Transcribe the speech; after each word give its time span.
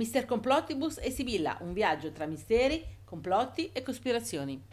Mister 0.00 0.24
Complottibus 0.24 0.96
e 0.96 1.10
Sibilla, 1.10 1.58
un 1.60 1.74
viaggio 1.74 2.10
tra 2.10 2.24
misteri, 2.24 2.82
complotti 3.04 3.68
e 3.70 3.82
cospirazioni. 3.82 4.64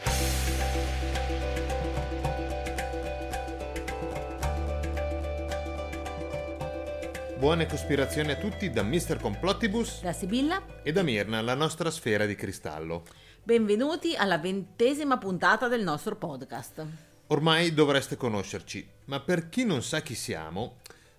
Buone 7.38 7.66
cospirazioni 7.66 8.32
a 8.32 8.38
tutti 8.38 8.70
da 8.70 8.84
Mister 8.84 9.20
Complottibus 9.20 10.00
Da 10.02 10.14
Sibilla, 10.14 10.64
e 10.82 10.94
da 10.94 11.04
Mirna, 11.04 11.42
la 11.42 11.56
nostra 11.56 11.92
sfera 11.92 12.26
di 12.26 12.36
cristallo. 12.36 13.04
benvenuti 13.44 14.16
alla 14.16 14.38
ventesima 14.38 15.18
puntata 15.18 15.68
del 15.68 15.84
nostro 15.84 16.16
podcast. 16.16 16.86
Ormai 17.28 17.74
dovreste 17.74 18.16
conoscerci, 18.16 18.90
ma 19.08 19.20
per 19.20 19.50
chi 19.50 19.66
non 19.66 19.84
sa 19.84 20.00
chi 20.00 20.16
siamo, 20.16 20.78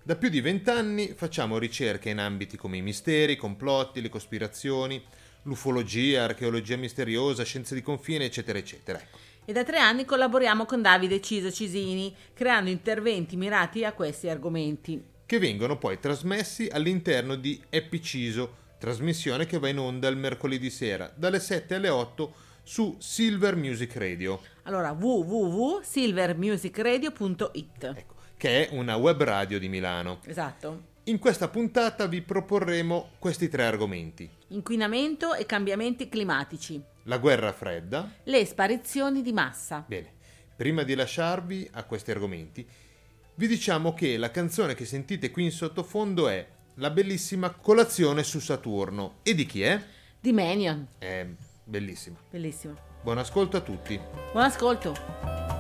da 0.09 0.17
più 0.17 0.31
di 0.31 0.41
vent'anni 0.41 1.13
facciamo 1.15 1.59
ricerche 1.59 2.09
in 2.09 2.19
ambiti 2.19 2.57
come 2.57 2.79
i 2.79 2.81
misteri, 2.81 3.33
i 3.33 3.37
complotti, 3.37 4.01
le 4.01 4.09
cospirazioni, 4.09 5.05
l'ufologia, 5.43 6.25
archeologia 6.25 6.79
misteriosa, 6.79 7.45
scienze 7.45 7.75
di 7.75 7.83
confine, 7.83 8.25
eccetera, 8.25 8.57
eccetera. 8.57 8.99
Ecco. 8.99 9.19
E 9.45 9.53
da 9.53 9.65
tre 9.65 9.77
anni 9.77 10.07
collaboriamo 10.07 10.65
con 10.65 10.81
Davide 10.81 11.21
Ciso 11.21 11.53
Cisini, 11.53 12.17
creando 12.33 12.71
interventi 12.71 13.37
mirati 13.37 13.85
a 13.85 13.93
questi 13.93 14.31
argomenti. 14.31 14.99
che 15.27 15.39
vengono 15.39 15.77
poi 15.77 16.01
trasmessi 16.01 16.71
all'interno 16.73 17.35
di 17.35 17.63
Epiciso, 17.69 18.55
trasmissione 18.79 19.45
che 19.45 19.59
va 19.59 19.69
in 19.69 19.79
onda 19.79 20.09
il 20.09 20.17
mercoledì 20.17 20.71
sera 20.71 21.13
dalle 21.15 21.39
7 21.39 21.75
alle 21.75 21.91
8 21.91 22.35
su 22.63 22.97
Silver 22.99 23.57
Music 23.57 23.95
Radio, 23.97 24.41
Allora, 24.63 24.93
www.silvermusicradio.it. 24.93 27.93
ecco, 27.95 28.17
che 28.39 28.69
è 28.69 28.75
una 28.75 28.97
web 28.97 29.23
radio 29.23 29.59
di 29.59 29.69
Milano. 29.69 30.21
Esatto. 30.25 30.97
In 31.05 31.19
questa 31.19 31.49
puntata 31.49 32.07
vi 32.07 32.23
proporremo 32.23 33.11
questi 33.19 33.49
tre 33.49 33.65
argomenti. 33.65 34.31
Inquinamento 34.49 35.35
e 35.35 35.45
cambiamenti 35.45 36.09
climatici. 36.09 36.81
La 37.05 37.19
guerra 37.19 37.53
fredda. 37.53 38.11
Le 38.23 38.45
sparizioni 38.47 39.23
di 39.23 39.33
massa. 39.33 39.85
Bene, 39.87 40.13
prima 40.55 40.85
di 40.85 40.95
lasciarvi 40.95 41.69
a 41.73 41.83
questi 41.85 42.13
argomenti, 42.13 42.67
vi 43.35 43.47
diciamo 43.47 43.93
che 43.93 44.17
la 44.17 44.31
canzone 44.31 44.75
che 44.75 44.85
sentite 44.85 45.31
qui 45.31 45.45
in 45.45 45.53
sottofondo 45.53 46.29
è 46.29 46.47
la 46.75 46.91
bellissima 46.91 47.51
Colazione 47.51 48.23
su 48.23 48.39
Saturno. 48.39 49.17
E 49.23 49.35
di 49.35 49.47
chi 49.47 49.63
è? 49.63 49.83
Di 50.21 50.33
Manion. 50.33 50.87
È 50.99 51.27
bellissima. 51.65 52.19
Bellissimo. 52.31 52.77
Buon 53.03 53.19
ascolto 53.19 53.57
a 53.57 53.61
tutti. 53.61 53.99
Buon 54.33 54.45
ascolto. 54.45 55.58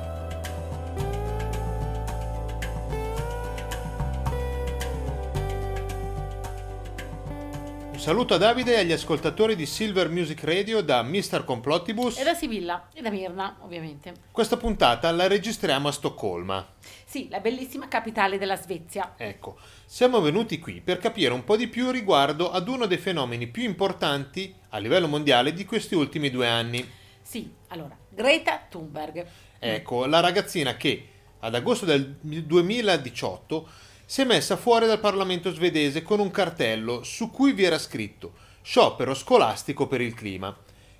Saluto 8.09 8.33
a 8.33 8.39
Davide 8.39 8.73
e 8.73 8.78
agli 8.78 8.92
ascoltatori 8.92 9.55
di 9.55 9.67
Silver 9.67 10.09
Music 10.09 10.42
Radio 10.42 10.81
da 10.81 11.03
Mr. 11.03 11.45
Complottibus. 11.45 12.17
E 12.19 12.25
da 12.25 12.33
Sibilla 12.33 12.89
e 12.95 13.03
da 13.03 13.11
Mirna, 13.11 13.59
ovviamente. 13.61 14.15
Questa 14.31 14.56
puntata 14.56 15.11
la 15.11 15.27
registriamo 15.27 15.89
a 15.89 15.92
Stoccolma. 15.92 16.67
Sì, 17.05 17.28
la 17.28 17.41
bellissima 17.41 17.87
capitale 17.87 18.39
della 18.39 18.56
Svezia. 18.56 19.12
Ecco, 19.19 19.59
siamo 19.84 20.23
venuti 20.23 20.59
qui 20.59 20.81
per 20.81 20.97
capire 20.97 21.34
un 21.34 21.45
po' 21.45 21.59
di 21.59 21.69
più 21.69 21.91
riguardo 21.91 22.50
ad 22.50 22.67
uno 22.69 22.87
dei 22.87 22.97
fenomeni 22.97 23.47
più 23.47 23.65
importanti 23.65 24.55
a 24.70 24.78
livello 24.78 25.06
mondiale 25.06 25.53
di 25.53 25.67
questi 25.67 25.95
ultimi 25.95 26.31
due 26.31 26.48
anni. 26.48 26.91
Sì, 27.20 27.53
allora, 27.67 27.95
Greta 28.09 28.59
Thunberg. 28.70 29.27
Ecco, 29.59 30.06
la 30.06 30.20
ragazzina 30.20 30.78
che 30.78 31.09
ad 31.41 31.55
agosto 31.55 31.84
del 31.84 32.17
2018 32.22 33.69
si 34.11 34.23
è 34.23 34.25
messa 34.25 34.56
fuori 34.56 34.87
dal 34.87 35.01
Parlamento 35.01 35.53
svedese 35.53 36.01
con 36.01 36.19
un 36.19 36.31
cartello 36.31 37.03
su 37.03 37.31
cui 37.31 37.53
vi 37.53 37.64
era 37.64 37.78
scritto 37.78 38.33
sciopero 38.62 39.12
scolastico 39.12 39.87
per 39.87 40.00
il 40.00 40.15
clima 40.15 40.56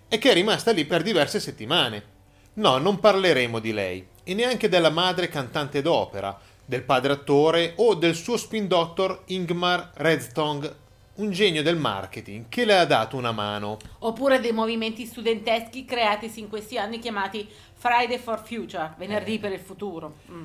e 0.07 0.19
che 0.19 0.31
è 0.31 0.35
rimasta 0.35 0.73
lì 0.73 0.85
per 0.85 1.01
diverse 1.03 1.41
settimane. 1.41 2.03
No, 2.55 2.77
non 2.77 3.01
parleremo 3.01 3.61
di 3.61 3.73
lei 3.73 4.07
e 4.23 4.35
neanche 4.35 4.69
della 4.69 4.91
madre 4.91 5.31
cantante 5.31 5.81
d'opera, 5.81 6.39
del 6.63 6.83
padre 6.83 7.15
attore 7.15 7.73
o 7.77 7.95
del 7.95 8.15
suo 8.15 8.37
spin 8.37 8.69
doctor 8.69 9.23
Ingmar 9.29 9.93
Redstong, 9.95 10.77
un 11.15 11.31
genio 11.31 11.63
del 11.63 11.79
marketing 11.79 12.45
che 12.51 12.67
le 12.67 12.77
ha 12.77 12.85
dato 12.85 13.17
una 13.17 13.33
mano. 13.33 13.79
Oppure 14.01 14.39
dei 14.39 14.53
movimenti 14.53 15.07
studenteschi 15.07 15.87
creatisi 15.87 16.41
in 16.41 16.51
questi 16.51 16.77
anni 16.77 16.99
chiamati 16.99 17.49
Friday 17.73 18.19
for 18.19 18.45
Future, 18.45 18.93
venerdì 18.99 19.39
per 19.39 19.53
il 19.53 19.61
futuro. 19.61 20.17
Mm. 20.31 20.45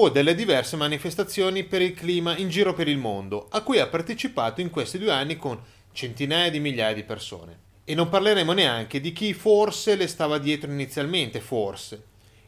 O 0.00 0.08
delle 0.10 0.34
diverse 0.34 0.76
manifestazioni 0.76 1.64
per 1.64 1.82
il 1.82 1.94
clima 1.94 2.36
in 2.36 2.48
giro 2.48 2.72
per 2.72 2.86
il 2.86 2.98
mondo, 2.98 3.48
a 3.50 3.62
cui 3.62 3.80
ha 3.80 3.88
partecipato 3.88 4.60
in 4.60 4.70
questi 4.70 4.98
due 4.98 5.10
anni 5.10 5.36
con 5.36 5.60
centinaia 5.92 6.50
di 6.50 6.60
migliaia 6.60 6.94
di 6.94 7.02
persone. 7.02 7.66
E 7.84 7.94
non 7.94 8.08
parleremo 8.08 8.52
neanche 8.52 9.00
di 9.00 9.12
chi 9.12 9.32
forse 9.32 9.96
le 9.96 10.06
stava 10.06 10.38
dietro 10.38 10.70
inizialmente, 10.70 11.40
forse, 11.40 12.04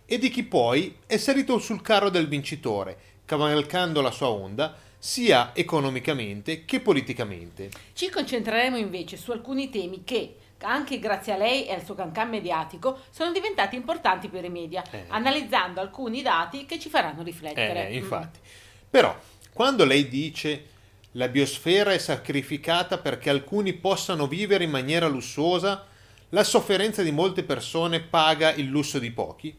e 0.06 0.18
di 0.18 0.28
chi 0.28 0.44
poi 0.44 0.96
è 1.06 1.16
salito 1.16 1.58
sul 1.58 1.82
carro 1.82 2.10
del 2.10 2.28
vincitore, 2.28 2.98
cavalcando 3.24 4.00
la 4.00 4.10
sua 4.10 4.28
onda, 4.28 4.76
sia 4.98 5.52
economicamente 5.54 6.64
che 6.64 6.80
politicamente. 6.80 7.70
Ci 7.94 8.10
concentreremo 8.10 8.76
invece 8.76 9.16
su 9.16 9.30
alcuni 9.30 9.70
temi 9.70 10.04
che, 10.04 10.36
anche 10.62 10.98
grazie 10.98 11.32
a 11.32 11.36
lei 11.36 11.66
e 11.66 11.74
al 11.74 11.84
suo 11.84 11.94
cancan 11.94 12.28
mediatico, 12.28 13.00
sono 13.10 13.32
diventati 13.32 13.76
importanti 13.76 14.28
per 14.28 14.44
i 14.44 14.50
media, 14.50 14.82
Eh. 14.90 15.04
analizzando 15.08 15.80
alcuni 15.80 16.22
dati 16.22 16.66
che 16.66 16.78
ci 16.78 16.88
faranno 16.88 17.22
riflettere. 17.22 17.88
Eh, 17.88 17.96
infatti. 17.96 18.38
Però, 18.88 19.16
quando 19.52 19.84
lei 19.84 20.08
dice 20.08 20.66
la 21.12 21.28
biosfera 21.28 21.92
è 21.92 21.98
sacrificata 21.98 22.98
perché 22.98 23.30
alcuni 23.30 23.72
possano 23.72 24.26
vivere 24.26 24.64
in 24.64 24.70
maniera 24.70 25.08
lussuosa, 25.08 25.84
la 26.30 26.44
sofferenza 26.44 27.02
di 27.02 27.10
molte 27.10 27.42
persone 27.42 28.00
paga 28.00 28.52
il 28.52 28.66
lusso 28.66 29.00
di 29.00 29.10
pochi, 29.10 29.56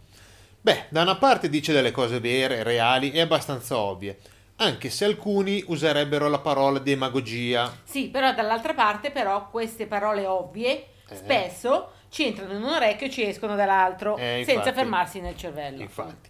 beh, 0.61 0.85
da 0.89 1.01
una 1.01 1.17
parte 1.17 1.49
dice 1.49 1.73
delle 1.73 1.91
cose 1.91 2.19
vere, 2.21 2.63
reali 2.63 3.11
e 3.11 3.19
abbastanza 3.19 3.77
ovvie, 3.77 4.17
anche 4.57 4.89
se 4.89 5.03
alcuni 5.05 5.63
userebbero 5.67 6.29
la 6.29 6.39
parola 6.39 6.79
demagogia. 6.79 7.67
Mm. 7.69 7.73
Sì, 7.83 8.07
però 8.09 8.33
dall'altra 8.33 8.73
parte 8.73 9.11
però 9.11 9.49
queste 9.49 9.87
parole 9.87 10.25
ovvie 10.25 10.85
Eh. 11.11 11.15
spesso 11.15 11.91
ci 12.09 12.25
entrano 12.25 12.53
in 12.53 12.63
un 12.63 12.69
orecchio 12.69 13.07
e 13.07 13.09
ci 13.09 13.23
escono 13.23 13.55
dall'altro, 13.55 14.17
Eh, 14.17 14.39
infatti. 14.39 14.57
senza 14.57 14.73
fermarsi 14.73 15.19
nel 15.19 15.37
cervello. 15.37 15.81
Infatti. 15.81 16.29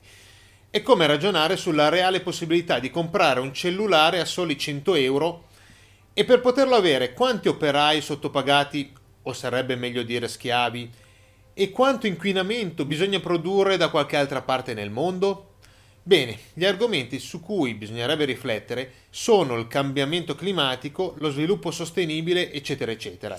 È 0.70 0.82
come 0.82 1.06
ragionare 1.06 1.58
sulla 1.58 1.90
reale 1.90 2.22
possibilità 2.22 2.80
di 2.80 2.90
comprare 2.90 3.40
un 3.40 3.54
cellulare 3.54 4.20
a 4.20 4.26
soli 4.26 4.58
100 4.58 4.96
euro 4.96 5.46
e 6.14 6.24
per 6.24 6.40
poterlo 6.40 6.76
avere 6.76 7.14
quanti 7.14 7.48
operai 7.48 8.02
sottopagati, 8.02 8.94
o 9.24 9.34
sarebbe 9.34 9.76
meglio 9.76 10.04
dire 10.04 10.28
schiavi, 10.28 10.90
e 11.54 11.70
quanto 11.72 12.08
inquinamento 12.08 12.86
bisogna 12.86 13.20
produrre 13.20 13.78
da 13.78 13.90
qualche 13.90 14.18
altra 14.18 14.42
parte 14.42 14.74
nel 14.74 14.90
mondo? 14.90 15.48
Bene, 16.04 16.38
gli 16.54 16.66
argomenti 16.66 17.20
su 17.20 17.42
cui 17.42 17.74
bisognerebbe 17.76 18.26
riflettere 18.26 18.94
sono 19.10 19.58
il 19.58 19.68
cambiamento 19.68 20.36
climatico, 20.36 21.16
lo 21.20 21.30
sviluppo 21.30 21.70
sostenibile, 21.70 22.52
eccetera, 22.52 22.92
eccetera. 22.92 23.38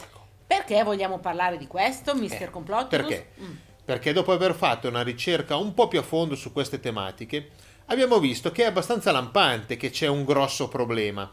Perché 0.57 0.83
vogliamo 0.83 1.19
parlare 1.19 1.57
di 1.57 1.67
questo, 1.67 2.15
Mister 2.15 2.49
Eh, 2.49 2.51
Complotibus? 2.51 3.07
Perché? 3.07 3.29
Mm. 3.41 3.53
Perché 3.85 4.13
dopo 4.13 4.33
aver 4.33 4.55
fatto 4.55 4.87
una 4.87 5.03
ricerca 5.03 5.57
un 5.57 5.73
po' 5.73 5.89
più 5.89 5.99
a 5.99 6.03
fondo 6.03 6.35
su 6.35 6.53
queste 6.53 6.79
tematiche, 6.79 7.51
abbiamo 7.87 8.19
visto 8.19 8.53
che 8.53 8.65
è 8.65 8.67
abbastanza 8.67 9.13
lampante 9.13 9.79
che 9.79 9.89
c'è 9.91 10.07
un 10.09 10.25
grosso 10.25 10.69
problema, 10.69 11.29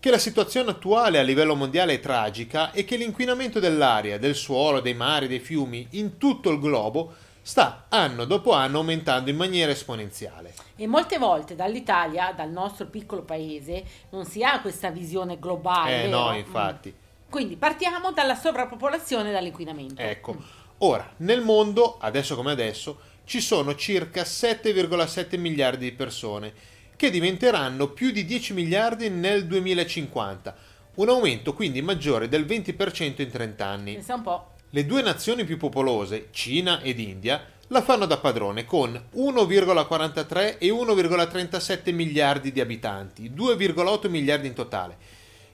che 0.00 0.10
la 0.10 0.18
situazione 0.18 0.70
attuale 0.70 1.18
a 1.18 1.22
livello 1.22 1.54
mondiale 1.54 1.94
è 1.94 2.00
tragica 2.00 2.72
e 2.72 2.84
che 2.84 2.96
l'inquinamento 2.96 3.60
dell'aria, 3.60 4.18
del 4.18 4.34
suolo, 4.34 4.80
dei 4.80 4.94
mari, 4.94 5.28
dei 5.28 5.40
fiumi 5.40 5.86
in 5.92 6.18
tutto 6.18 6.50
il 6.50 6.58
globo 6.58 7.14
sta 7.42 7.86
anno 7.88 8.24
dopo 8.24 8.52
anno 8.52 8.78
aumentando 8.78 9.30
in 9.30 9.36
maniera 9.36 9.70
esponenziale. 9.70 10.54
E 10.76 10.86
molte 10.88 11.18
volte 11.18 11.54
dall'Italia, 11.54 12.32
dal 12.36 12.50
nostro 12.50 12.86
piccolo 12.86 13.22
paese, 13.22 13.84
non 14.10 14.24
si 14.26 14.42
ha 14.42 14.60
questa 14.60 14.90
visione 14.90 15.38
globale. 15.38 16.02
eh 16.02 16.04
vero? 16.06 16.18
no, 16.18 16.32
Mm. 16.32 17.08
Quindi 17.30 17.56
partiamo 17.56 18.10
dalla 18.10 18.34
sovrappopolazione 18.34 19.30
e 19.30 19.32
dall'inquinamento. 19.32 20.02
Ecco, 20.02 20.36
ora, 20.78 21.08
nel 21.18 21.42
mondo, 21.42 21.96
adesso 22.00 22.34
come 22.34 22.50
adesso, 22.50 22.98
ci 23.24 23.40
sono 23.40 23.76
circa 23.76 24.22
7,7 24.22 25.38
miliardi 25.38 25.88
di 25.88 25.92
persone, 25.92 26.52
che 26.96 27.08
diventeranno 27.08 27.90
più 27.90 28.10
di 28.10 28.24
10 28.24 28.52
miliardi 28.52 29.08
nel 29.10 29.46
2050, 29.46 30.56
un 30.96 31.08
aumento 31.08 31.54
quindi 31.54 31.80
maggiore 31.80 32.28
del 32.28 32.44
20% 32.44 33.22
in 33.22 33.30
30 33.30 33.64
anni. 33.64 33.94
Pensa 33.94 34.14
un 34.16 34.22
po'. 34.22 34.50
Le 34.70 34.84
due 34.84 35.00
nazioni 35.00 35.44
più 35.44 35.56
popolose, 35.56 36.28
Cina 36.32 36.80
ed 36.82 36.98
India, 36.98 37.42
la 37.68 37.82
fanno 37.82 38.06
da 38.06 38.18
padrone 38.18 38.64
con 38.64 38.92
1,43 39.14 40.58
e 40.58 40.68
1,37 40.70 41.94
miliardi 41.94 42.50
di 42.50 42.60
abitanti, 42.60 43.30
2,8 43.30 44.08
miliardi 44.08 44.48
in 44.48 44.54
totale, 44.54 44.96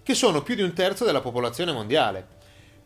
che 0.07 0.15
sono 0.15 0.41
più 0.41 0.55
di 0.55 0.63
un 0.63 0.73
terzo 0.73 1.05
della 1.05 1.21
popolazione 1.21 1.73
mondiale. 1.73 2.25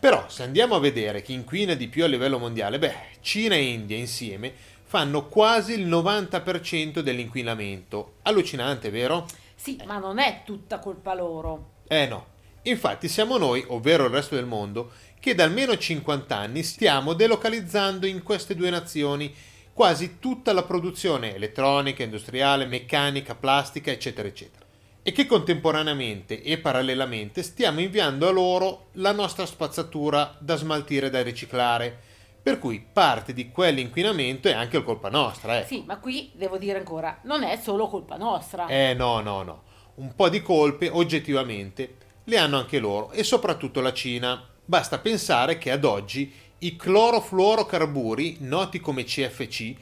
Però, 0.00 0.30
se 0.30 0.42
andiamo 0.42 0.74
a 0.74 0.80
vedere 0.80 1.20
chi 1.20 1.34
inquina 1.34 1.74
di 1.74 1.86
più 1.86 2.02
a 2.02 2.06
livello 2.06 2.38
mondiale, 2.38 2.78
beh, 2.78 2.94
Cina 3.20 3.56
e 3.56 3.62
India 3.62 3.98
insieme 3.98 4.50
fanno 4.84 5.26
quasi 5.26 5.74
il 5.74 5.86
90% 5.86 7.00
dell'inquinamento. 7.00 8.14
Allucinante, 8.22 8.88
vero? 8.88 9.26
Sì, 9.54 9.78
ma 9.84 9.98
non 9.98 10.18
è 10.18 10.44
tutta 10.46 10.78
colpa 10.78 11.12
loro. 11.12 11.72
Eh 11.88 12.06
no. 12.06 12.26
Infatti 12.62 13.06
siamo 13.06 13.36
noi, 13.36 13.62
ovvero 13.68 14.04
il 14.04 14.10
resto 14.12 14.34
del 14.34 14.46
mondo, 14.46 14.92
che 15.20 15.34
da 15.34 15.44
almeno 15.44 15.76
50 15.76 16.34
anni 16.34 16.62
stiamo 16.62 17.12
delocalizzando 17.12 18.06
in 18.06 18.22
queste 18.22 18.54
due 18.54 18.70
nazioni 18.70 19.34
quasi 19.74 20.18
tutta 20.18 20.54
la 20.54 20.62
produzione 20.62 21.34
elettronica, 21.34 22.02
industriale, 22.02 22.64
meccanica, 22.64 23.34
plastica, 23.34 23.90
eccetera, 23.90 24.26
eccetera. 24.26 24.68
E 25.02 25.12
che 25.12 25.24
contemporaneamente 25.24 26.42
e 26.42 26.58
parallelamente 26.58 27.42
stiamo 27.42 27.80
inviando 27.80 28.28
a 28.28 28.32
loro 28.32 28.88
la 28.92 29.12
nostra 29.12 29.46
spazzatura 29.46 30.36
da 30.38 30.56
smaltire 30.56 31.06
e 31.06 31.10
da 31.10 31.22
riciclare. 31.22 31.98
Per 32.42 32.58
cui 32.58 32.86
parte 32.92 33.32
di 33.32 33.50
quell'inquinamento 33.50 34.48
è 34.48 34.52
anche 34.52 34.82
colpa 34.82 35.08
nostra. 35.08 35.58
Ecco. 35.58 35.66
Sì, 35.66 35.84
ma 35.86 35.98
qui 35.98 36.30
devo 36.34 36.58
dire 36.58 36.78
ancora, 36.78 37.18
non 37.22 37.42
è 37.42 37.58
solo 37.62 37.88
colpa 37.88 38.16
nostra. 38.16 38.66
Eh 38.66 38.94
no, 38.94 39.20
no, 39.20 39.42
no. 39.42 39.62
Un 39.96 40.14
po' 40.14 40.28
di 40.28 40.42
colpe 40.42 40.88
oggettivamente 40.88 41.96
le 42.24 42.38
hanno 42.38 42.58
anche 42.58 42.78
loro 42.78 43.10
e 43.10 43.24
soprattutto 43.24 43.80
la 43.80 43.92
Cina. 43.92 44.46
Basta 44.64 44.98
pensare 44.98 45.58
che 45.58 45.70
ad 45.70 45.84
oggi 45.84 46.32
i 46.58 46.76
clorofluorocarburi, 46.76 48.38
noti 48.40 48.80
come 48.80 49.04
CFC, 49.04 49.74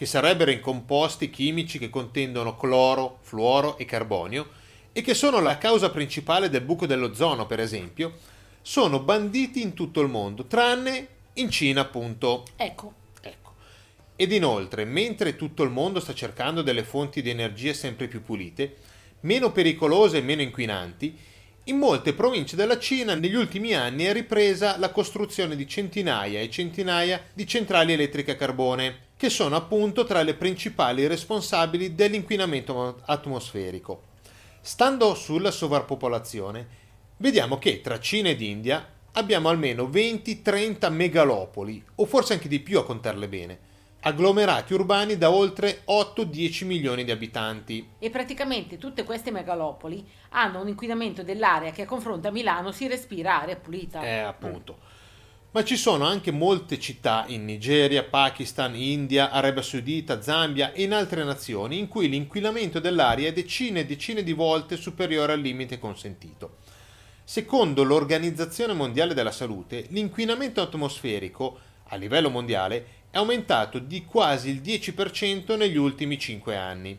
che 0.00 0.06
sarebbero 0.06 0.50
i 0.50 0.60
composti 0.60 1.28
chimici 1.28 1.78
che 1.78 1.90
contengono 1.90 2.56
cloro, 2.56 3.18
fluoro 3.20 3.76
e 3.76 3.84
carbonio, 3.84 4.48
e 4.92 5.02
che 5.02 5.12
sono 5.12 5.40
la 5.40 5.58
causa 5.58 5.90
principale 5.90 6.48
del 6.48 6.62
buco 6.62 6.86
dell'ozono, 6.86 7.44
per 7.44 7.60
esempio, 7.60 8.16
sono 8.62 9.00
banditi 9.00 9.60
in 9.60 9.74
tutto 9.74 10.00
il 10.00 10.08
mondo, 10.08 10.46
tranne 10.46 11.06
in 11.34 11.50
Cina, 11.50 11.82
appunto. 11.82 12.44
Ecco. 12.56 12.94
ecco. 13.20 13.52
Ed 14.16 14.32
inoltre, 14.32 14.86
mentre 14.86 15.36
tutto 15.36 15.64
il 15.64 15.70
mondo 15.70 16.00
sta 16.00 16.14
cercando 16.14 16.62
delle 16.62 16.82
fonti 16.82 17.20
di 17.20 17.28
energia 17.28 17.74
sempre 17.74 18.08
più 18.08 18.22
pulite, 18.22 18.76
meno 19.20 19.52
pericolose 19.52 20.16
e 20.16 20.22
meno 20.22 20.40
inquinanti, 20.40 21.14
in 21.64 21.76
molte 21.76 22.14
province 22.14 22.56
della 22.56 22.78
Cina 22.78 23.14
negli 23.14 23.34
ultimi 23.34 23.74
anni 23.74 24.04
è 24.04 24.14
ripresa 24.14 24.78
la 24.78 24.92
costruzione 24.92 25.56
di 25.56 25.68
centinaia 25.68 26.40
e 26.40 26.48
centinaia 26.48 27.22
di 27.34 27.46
centrali 27.46 27.92
elettriche 27.92 28.30
a 28.30 28.36
carbone, 28.36 29.08
che 29.20 29.28
sono 29.28 29.54
appunto 29.54 30.04
tra 30.04 30.22
le 30.22 30.32
principali 30.32 31.06
responsabili 31.06 31.94
dell'inquinamento 31.94 33.02
atmosferico. 33.04 34.04
Stando 34.62 35.14
sulla 35.14 35.50
sovrappopolazione, 35.50 36.66
vediamo 37.18 37.58
che 37.58 37.82
tra 37.82 38.00
Cina 38.00 38.30
ed 38.30 38.40
India 38.40 38.82
abbiamo 39.12 39.50
almeno 39.50 39.82
20-30 39.82 40.90
megalopoli, 40.90 41.84
o 41.96 42.06
forse 42.06 42.32
anche 42.32 42.48
di 42.48 42.60
più 42.60 42.78
a 42.78 42.84
contarle 42.86 43.28
bene, 43.28 43.58
agglomerati 44.00 44.72
urbani 44.72 45.18
da 45.18 45.30
oltre 45.30 45.82
8-10 45.84 46.64
milioni 46.64 47.04
di 47.04 47.10
abitanti. 47.10 47.90
E 47.98 48.08
praticamente 48.08 48.78
tutte 48.78 49.04
queste 49.04 49.30
megalopoli 49.30 50.02
hanno 50.30 50.62
un 50.62 50.68
inquinamento 50.68 51.22
dell'aria 51.22 51.72
che 51.72 51.82
a 51.82 51.86
confronto 51.86 52.28
a 52.28 52.30
Milano 52.30 52.72
si 52.72 52.88
respira 52.88 53.42
aria 53.42 53.56
pulita. 53.56 54.00
Eh, 54.00 54.20
appunto. 54.20 54.78
Ma 55.52 55.64
ci 55.64 55.76
sono 55.76 56.04
anche 56.04 56.30
molte 56.30 56.78
città 56.78 57.24
in 57.26 57.44
Nigeria, 57.44 58.04
Pakistan, 58.04 58.76
India, 58.76 59.30
Arabia 59.32 59.62
Saudita, 59.62 60.22
Zambia 60.22 60.72
e 60.72 60.84
in 60.84 60.92
altre 60.92 61.24
nazioni 61.24 61.76
in 61.76 61.88
cui 61.88 62.08
l'inquinamento 62.08 62.78
dell'aria 62.78 63.26
è 63.26 63.32
decine 63.32 63.80
e 63.80 63.86
decine 63.86 64.22
di 64.22 64.32
volte 64.32 64.76
superiore 64.76 65.32
al 65.32 65.40
limite 65.40 65.80
consentito. 65.80 66.58
Secondo 67.24 67.82
l'Organizzazione 67.82 68.74
Mondiale 68.74 69.12
della 69.12 69.32
Salute, 69.32 69.86
l'inquinamento 69.88 70.60
atmosferico 70.60 71.58
a 71.88 71.96
livello 71.96 72.30
mondiale 72.30 72.86
è 73.10 73.16
aumentato 73.16 73.80
di 73.80 74.04
quasi 74.04 74.50
il 74.50 74.60
10% 74.60 75.56
negli 75.56 75.76
ultimi 75.76 76.16
5 76.16 76.56
anni. 76.56 76.96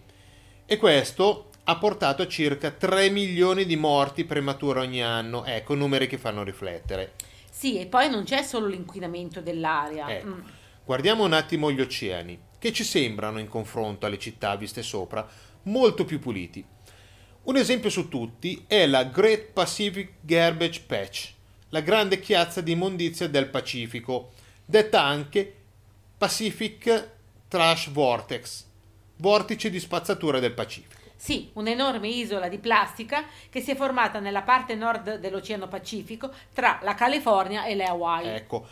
E 0.65 0.75
questo 0.75 1.51
ha 1.63 1.77
portato 1.77 2.21
a 2.21 2.27
circa 2.27 2.71
3 2.71 3.11
milioni 3.11 3.65
di 3.65 3.77
morti 3.77 4.25
premature 4.25 4.81
ogni 4.81 5.01
anno, 5.01 5.45
ecco 5.45 5.73
numeri 5.73 6.07
che 6.07 6.17
fanno 6.17 6.43
riflettere. 6.43 7.13
Sì, 7.51 7.77
e 7.77 7.85
poi 7.85 8.09
non 8.09 8.23
c'è 8.23 8.41
solo 8.43 8.67
l'inquinamento 8.67 9.41
dell'aria. 9.41 10.09
Ecco. 10.09 10.27
Mm. 10.27 10.39
Guardiamo 10.85 11.25
un 11.25 11.33
attimo 11.33 11.71
gli 11.71 11.81
oceani, 11.81 12.39
che 12.57 12.71
ci 12.71 12.83
sembrano, 12.83 13.39
in 13.39 13.47
confronto 13.47 14.05
alle 14.05 14.17
città 14.17 14.55
viste 14.55 14.81
sopra, 14.81 15.27
molto 15.63 16.05
più 16.05 16.19
puliti. 16.19 16.65
Un 17.43 17.57
esempio 17.57 17.89
su 17.89 18.07
tutti 18.07 18.63
è 18.67 18.87
la 18.87 19.03
Great 19.03 19.51
Pacific 19.51 20.13
Garbage 20.21 20.81
Patch, 20.87 21.33
la 21.69 21.81
grande 21.81 22.19
chiazza 22.19 22.61
di 22.61 22.71
immondizia 22.71 23.27
del 23.27 23.47
Pacifico, 23.47 24.31
detta 24.65 25.03
anche 25.03 25.55
Pacific 26.17 27.09
Trash 27.47 27.89
Vortex, 27.89 28.65
vortice 29.17 29.69
di 29.69 29.79
spazzatura 29.79 30.39
del 30.39 30.53
Pacifico. 30.53 31.00
Sì, 31.21 31.51
un'enorme 31.53 32.07
isola 32.07 32.49
di 32.49 32.57
plastica 32.57 33.25
che 33.51 33.61
si 33.61 33.69
è 33.69 33.75
formata 33.75 34.19
nella 34.19 34.41
parte 34.41 34.73
nord 34.73 35.17
dell'Oceano 35.17 35.67
Pacifico 35.67 36.31
tra 36.51 36.79
la 36.81 36.95
California 36.95 37.65
e 37.65 37.75
le 37.75 37.85
Hawaii. 37.85 38.27
Ecco, 38.27 38.65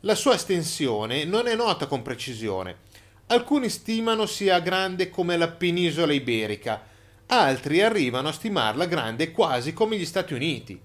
la 0.00 0.14
sua 0.14 0.34
estensione 0.34 1.24
non 1.24 1.46
è 1.46 1.54
nota 1.54 1.86
con 1.86 2.02
precisione. 2.02 2.80
Alcuni 3.28 3.70
stimano 3.70 4.26
sia 4.26 4.60
grande 4.60 5.08
come 5.08 5.38
la 5.38 5.48
penisola 5.48 6.12
iberica, 6.12 6.86
altri 7.28 7.80
arrivano 7.80 8.28
a 8.28 8.32
stimarla 8.32 8.84
grande 8.84 9.30
quasi 9.30 9.72
come 9.72 9.96
gli 9.96 10.04
Stati 10.04 10.34
Uniti. 10.34 10.78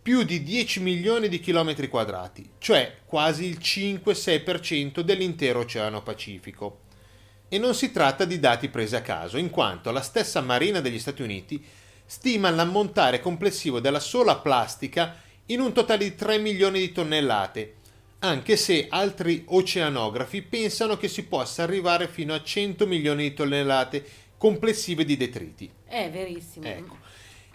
Più 0.00 0.22
di 0.22 0.44
10 0.44 0.80
milioni 0.80 1.26
di 1.26 1.40
chilometri 1.40 1.88
quadrati, 1.88 2.48
cioè 2.58 2.98
quasi 3.04 3.46
il 3.46 3.58
5-6% 3.60 5.00
dell'intero 5.00 5.58
Oceano 5.58 6.04
Pacifico. 6.04 6.82
E 7.52 7.58
non 7.58 7.74
si 7.74 7.90
tratta 7.90 8.24
di 8.24 8.38
dati 8.38 8.68
presi 8.68 8.94
a 8.94 9.02
caso, 9.02 9.36
in 9.36 9.50
quanto 9.50 9.90
la 9.90 10.02
stessa 10.02 10.40
Marina 10.40 10.80
degli 10.80 11.00
Stati 11.00 11.22
Uniti 11.22 11.60
stima 12.06 12.48
l'ammontare 12.48 13.18
complessivo 13.18 13.80
della 13.80 13.98
sola 13.98 14.36
plastica 14.36 15.16
in 15.46 15.58
un 15.58 15.72
totale 15.72 16.04
di 16.04 16.14
3 16.14 16.38
milioni 16.38 16.78
di 16.78 16.92
tonnellate, 16.92 17.74
anche 18.20 18.56
se 18.56 18.86
altri 18.88 19.42
oceanografi 19.48 20.42
pensano 20.42 20.96
che 20.96 21.08
si 21.08 21.24
possa 21.24 21.64
arrivare 21.64 22.06
fino 22.06 22.34
a 22.34 22.40
100 22.40 22.86
milioni 22.86 23.30
di 23.30 23.34
tonnellate 23.34 24.04
complessive 24.36 25.04
di 25.04 25.16
detriti. 25.16 25.68
È 25.84 26.08
verissimo. 26.08 26.66
Ecco. 26.66 26.98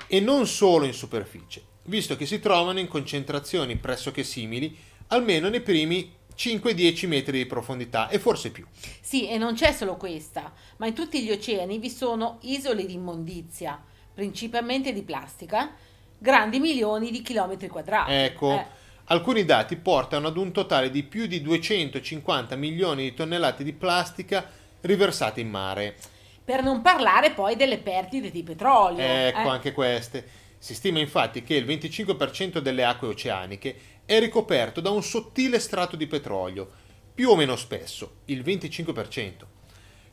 E 0.08 0.20
non 0.20 0.46
solo 0.46 0.84
in 0.84 0.94
superficie, 0.94 1.64
visto 1.84 2.18
che 2.18 2.26
si 2.26 2.42
trovano 2.42 2.80
in 2.80 2.90
concentrazioni 2.90 3.78
pressoché 3.78 4.24
simili, 4.24 4.78
almeno 5.08 5.48
nei 5.48 5.62
primi 5.62 6.15
5-10 6.36 7.08
metri 7.08 7.38
di 7.38 7.46
profondità 7.46 8.10
e 8.10 8.20
forse 8.20 8.52
più. 8.52 8.66
Sì, 9.02 9.28
e 9.28 9.38
non 9.38 9.54
c'è 9.54 9.72
solo 9.72 9.96
questa, 9.96 10.54
ma 10.78 10.88
in 10.88 10.94
tutti 10.94 11.24
gli 11.24 11.32
oceani 11.32 11.78
vi 11.78 11.90
sono 11.90 12.38
isole 12.42 12.86
di 12.86 12.94
immondizia, 12.94 13.82
principalmente 14.14 14.94
di 14.94 15.04
plastica, 15.04 15.74
grandi 16.18 16.60
milioni 16.60 17.12
di 17.12 17.22
chilometri 17.22 17.68
quadrati. 17.68 18.12
Ecco, 18.12 18.52
eh. 18.52 18.66
alcuni 19.06 19.46
dati 19.46 19.76
portano 19.78 20.28
ad 20.28 20.38
un 20.38 20.52
totale 20.52 20.90
di 20.90 21.04
più 21.04 21.28
di 21.28 21.42
250 21.42 22.56
milioni 22.56 23.04
di 23.04 23.14
tonnellate 23.14 23.64
di 23.64 23.74
plastica 23.74 24.50
riversate 24.82 25.42
in 25.42 25.50
mare. 25.50 25.96
Per 26.44 26.62
non 26.62 26.82
parlare 26.82 27.32
poi 27.32 27.56
delle 27.56 27.80
perdite 27.80 28.30
di 28.30 28.44
petrolio. 28.44 29.04
Ecco, 29.04 29.40
eh. 29.40 29.50
anche 29.50 29.72
queste. 29.72 30.44
Si 30.66 30.74
stima 30.74 30.98
infatti 30.98 31.44
che 31.44 31.54
il 31.54 31.64
25% 31.64 32.58
delle 32.58 32.84
acque 32.84 33.10
oceaniche 33.10 33.76
è 34.04 34.18
ricoperto 34.18 34.82
da 34.82 34.90
un 34.90 35.04
sottile 35.04 35.60
strato 35.60 35.96
di 35.96 36.08
petrolio, 36.08 36.68
più 37.14 37.30
o 37.30 37.36
meno 37.36 37.56
spesso, 37.56 38.22
il 38.26 38.42
25%. 38.42 39.32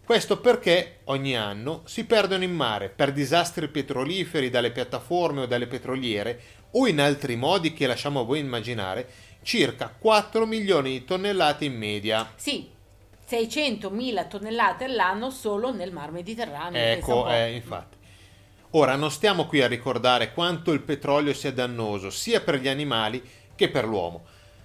Questo 0.05 0.41
perché 0.41 0.99
ogni 1.05 1.35
anno 1.35 1.81
si 1.87 2.05
perdono 2.05 2.45
in 2.45 2.53
mare 2.53 2.91
per 2.91 3.15
disastri 3.15 3.67
petroliferi 3.69 4.51
dalle 4.51 4.73
piattaforme 4.73 5.41
o 5.41 5.47
dalle 5.47 5.67
petroliere 5.67 6.41
o 6.73 6.87
in 6.87 7.01
altri 7.01 7.35
modi 7.35 7.73
che 7.73 7.87
lasciamo 7.87 8.21
a 8.21 8.25
voi 8.25 8.41
immaginare 8.41 9.09
circa 9.41 9.91
4 9.99 10.45
milioni 10.45 10.91
di 10.91 11.05
tonnellate 11.07 11.65
in 11.65 11.79
media. 11.79 12.31
Sì, 12.37 12.69
600.000 13.27 14.29
tonnellate 14.29 14.85
all'anno 14.85 15.31
solo 15.31 15.73
nel 15.73 15.93
mar 15.93 16.11
Mediterraneo. 16.11 16.79
Ecco, 16.79 17.27
eh, 17.31 17.55
infatti. 17.55 18.01
Ora 18.75 18.97
non 18.97 19.11
stiamo 19.11 19.47
qui 19.47 19.61
a 19.61 19.67
ricordare 19.67 20.33
quanto 20.33 20.73
il 20.73 20.81
petrolio 20.81 21.35
sia 21.35 21.53
dannoso 21.53 22.09
sia 22.09 22.41
per 22.41 22.59
gli 22.59 22.69
animali 22.69 23.23
che 23.55 23.69
per 23.69 23.85
l'uomo. 23.85 24.25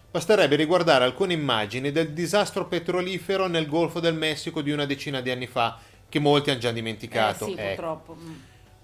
Basterebbe 0.10 0.56
riguardare 0.56 1.04
alcune 1.04 1.34
immagini 1.34 1.92
del 1.92 2.14
disastro 2.14 2.68
petrolifero 2.68 3.48
nel 3.48 3.68
Golfo 3.68 4.00
del 4.00 4.16
Messico 4.16 4.62
di 4.62 4.72
una 4.72 4.86
decina 4.86 5.20
di 5.20 5.30
anni 5.30 5.46
fa, 5.46 5.78
che 6.08 6.20
molti 6.20 6.52
hanno 6.52 6.60
già 6.60 6.72
dimenticato. 6.72 7.48
Eh 7.48 7.50
sì, 7.50 7.56
ecco. 7.58 7.68
purtroppo. 7.68 8.18
Mm. 8.18 8.34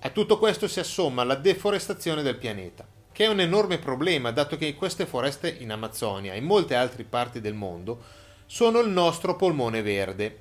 A 0.02 0.10
tutto 0.10 0.38
questo 0.38 0.68
si 0.68 0.82
assomma 0.82 1.24
la 1.24 1.36
deforestazione 1.36 2.22
del 2.22 2.36
pianeta, 2.36 2.86
che 3.14 3.24
è 3.24 3.30
un 3.30 3.40
enorme 3.40 3.78
problema 3.78 4.32
dato 4.32 4.58
che 4.58 4.76
queste 4.76 5.06
foreste 5.06 5.56
in 5.60 5.72
Amazzonia 5.72 6.34
e 6.34 6.38
in 6.38 6.44
molte 6.44 6.76
altre 6.76 7.06
parti 7.06 7.40
del 7.40 7.54
mondo 7.54 8.04
sono 8.46 8.82
il 8.82 8.90
nostro 8.90 9.38
polmone 9.38 9.82
verde. 9.82 10.40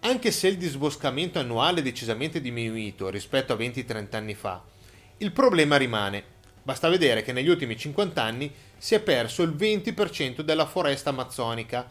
Anche 0.00 0.30
se 0.30 0.48
il 0.48 0.56
disboscamento 0.56 1.38
annuale 1.38 1.80
è 1.80 1.82
decisamente 1.82 2.40
diminuito 2.40 3.08
rispetto 3.08 3.52
a 3.52 3.56
20-30 3.56 4.16
anni 4.16 4.34
fa, 4.34 4.62
il 5.18 5.32
problema 5.32 5.76
rimane 5.76 6.36
Basta 6.68 6.90
vedere 6.90 7.22
che 7.22 7.32
negli 7.32 7.48
ultimi 7.48 7.78
50 7.78 8.22
anni 8.22 8.52
si 8.76 8.94
è 8.94 9.00
perso 9.00 9.42
il 9.42 9.54
20% 9.56 10.42
della 10.42 10.66
foresta 10.66 11.08
amazzonica 11.08 11.90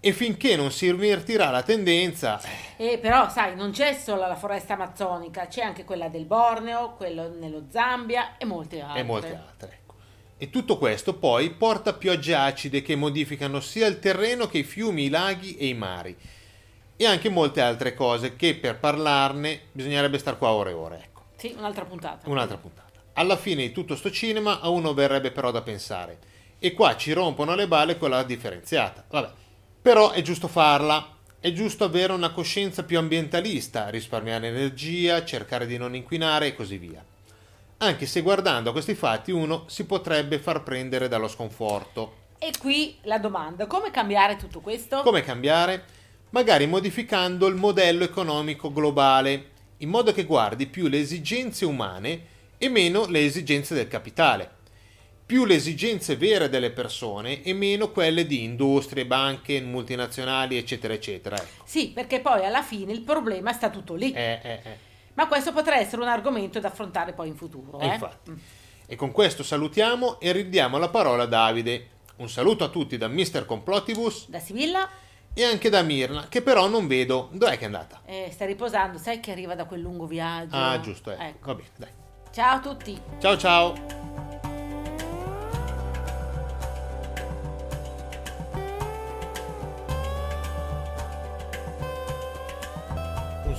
E 0.00 0.12
finché 0.14 0.56
non 0.56 0.70
si 0.70 0.86
invertirà 0.86 1.50
la 1.50 1.62
tendenza, 1.62 2.40
E 2.78 2.96
però, 2.96 3.28
sai, 3.28 3.54
non 3.54 3.72
c'è 3.72 3.92
solo 3.92 4.26
la 4.26 4.36
foresta 4.36 4.72
amazzonica, 4.72 5.48
c'è 5.48 5.60
anche 5.60 5.84
quella 5.84 6.08
del 6.08 6.24
Borneo, 6.24 6.94
quello 6.94 7.28
nello 7.28 7.66
Zambia 7.70 8.38
e 8.38 8.46
molte 8.46 8.80
altre. 8.80 9.00
e 9.00 9.02
molte 9.02 9.34
altre. 9.46 9.78
ecco. 9.82 9.94
E 10.38 10.48
tutto 10.48 10.78
questo 10.78 11.16
poi 11.16 11.50
porta 11.50 11.90
a 11.90 11.92
piogge 11.92 12.34
acide 12.34 12.80
che 12.80 12.96
modificano 12.96 13.60
sia 13.60 13.86
il 13.86 13.98
terreno 13.98 14.46
che 14.46 14.56
i 14.56 14.64
fiumi, 14.64 15.04
i 15.04 15.08
laghi 15.10 15.58
e 15.58 15.66
i 15.66 15.74
mari. 15.74 16.16
E 17.00 17.06
anche 17.06 17.30
molte 17.30 17.62
altre 17.62 17.94
cose 17.94 18.36
che 18.36 18.54
per 18.54 18.78
parlarne 18.78 19.68
bisognerebbe 19.72 20.18
star 20.18 20.36
qua 20.36 20.50
ore 20.50 20.72
e 20.72 20.74
ore. 20.74 21.00
Ecco. 21.02 21.22
Sì, 21.36 21.54
un'altra 21.56 21.86
puntata. 21.86 22.28
Un'altra 22.28 22.58
puntata. 22.58 23.00
Alla 23.14 23.38
fine 23.38 23.62
di 23.62 23.72
tutto 23.72 23.96
sto 23.96 24.10
cinema 24.10 24.60
a 24.60 24.68
uno 24.68 24.92
verrebbe 24.92 25.30
però 25.30 25.50
da 25.50 25.62
pensare. 25.62 26.18
E 26.58 26.74
qua 26.74 26.96
ci 26.96 27.12
rompono 27.12 27.54
le 27.54 27.66
balle 27.66 27.96
con 27.96 28.10
la 28.10 28.22
differenziata. 28.22 29.06
Vabbè. 29.08 29.30
Però 29.80 30.10
è 30.10 30.20
giusto 30.20 30.46
farla. 30.46 31.16
È 31.40 31.50
giusto 31.52 31.84
avere 31.84 32.12
una 32.12 32.32
coscienza 32.32 32.82
più 32.82 32.98
ambientalista, 32.98 33.88
risparmiare 33.88 34.48
energia, 34.48 35.24
cercare 35.24 35.64
di 35.64 35.78
non 35.78 35.94
inquinare 35.94 36.48
e 36.48 36.54
così 36.54 36.76
via. 36.76 37.02
Anche 37.78 38.04
se 38.04 38.20
guardando 38.20 38.68
a 38.68 38.72
questi 38.72 38.94
fatti 38.94 39.30
uno 39.30 39.64
si 39.68 39.86
potrebbe 39.86 40.38
far 40.38 40.62
prendere 40.62 41.08
dallo 41.08 41.28
sconforto. 41.28 42.16
E 42.38 42.52
qui 42.60 42.98
la 43.04 43.16
domanda, 43.16 43.66
come 43.66 43.90
cambiare 43.90 44.36
tutto 44.36 44.60
questo? 44.60 45.00
Come 45.00 45.22
cambiare? 45.22 45.96
Magari 46.30 46.66
modificando 46.66 47.48
il 47.48 47.56
modello 47.56 48.04
economico 48.04 48.72
globale, 48.72 49.50
in 49.78 49.88
modo 49.88 50.12
che 50.12 50.24
guardi 50.24 50.68
più 50.68 50.86
le 50.86 51.00
esigenze 51.00 51.64
umane 51.64 52.26
e 52.56 52.68
meno 52.68 53.06
le 53.06 53.24
esigenze 53.24 53.74
del 53.74 53.88
capitale. 53.88 54.58
Più 55.26 55.44
le 55.44 55.54
esigenze 55.54 56.16
vere 56.16 56.48
delle 56.48 56.70
persone 56.70 57.42
e 57.42 57.52
meno 57.52 57.90
quelle 57.90 58.26
di 58.26 58.44
industrie, 58.44 59.06
banche, 59.06 59.60
multinazionali, 59.60 60.56
eccetera, 60.56 60.94
eccetera. 60.94 61.36
Ecco. 61.36 61.64
Sì, 61.64 61.90
perché 61.90 62.20
poi 62.20 62.44
alla 62.44 62.62
fine 62.62 62.92
il 62.92 63.02
problema 63.02 63.52
sta 63.52 63.68
tutto 63.68 63.96
lì. 63.96 64.12
Eh, 64.12 64.40
eh, 64.42 64.60
eh. 64.62 64.78
Ma 65.14 65.26
questo 65.26 65.52
potrà 65.52 65.78
essere 65.78 66.02
un 66.02 66.08
argomento 66.08 66.60
da 66.60 66.68
affrontare 66.68 67.12
poi 67.12 67.26
in 67.26 67.36
futuro. 67.36 67.80
E 67.80 67.88
eh? 67.88 67.92
infatti. 67.92 68.32
E 68.86 68.94
con 68.94 69.10
questo 69.10 69.42
salutiamo 69.42 70.20
e 70.20 70.30
ridiamo 70.30 70.78
la 70.78 70.88
parola 70.90 71.24
a 71.24 71.26
Davide. 71.26 71.88
Un 72.16 72.28
saluto 72.28 72.62
a 72.62 72.68
tutti 72.68 72.96
da 72.96 73.08
Mr. 73.08 73.46
Complottibus 73.46 74.28
Da 74.28 74.38
Sibilla 74.38 74.88
e 75.34 75.44
anche 75.44 75.68
da 75.70 75.82
Mirna, 75.82 76.26
che 76.28 76.42
però 76.42 76.68
non 76.68 76.86
vedo. 76.86 77.28
Dov'è 77.32 77.56
che 77.56 77.62
è 77.62 77.66
andata? 77.66 78.00
eh, 78.04 78.28
sta 78.32 78.44
riposando, 78.46 78.98
sai 78.98 79.20
che 79.20 79.30
arriva 79.30 79.54
da 79.54 79.64
quel 79.64 79.80
lungo 79.80 80.06
viaggio. 80.06 80.56
Ah, 80.56 80.80
giusto, 80.80 81.10
ecco. 81.10 81.22
Ecco. 81.22 81.46
Va 81.46 81.54
bene, 81.54 81.68
dai. 81.76 81.90
Ciao 82.32 82.56
a 82.56 82.60
tutti. 82.60 83.00
Ciao 83.18 83.36
ciao. 83.36 84.29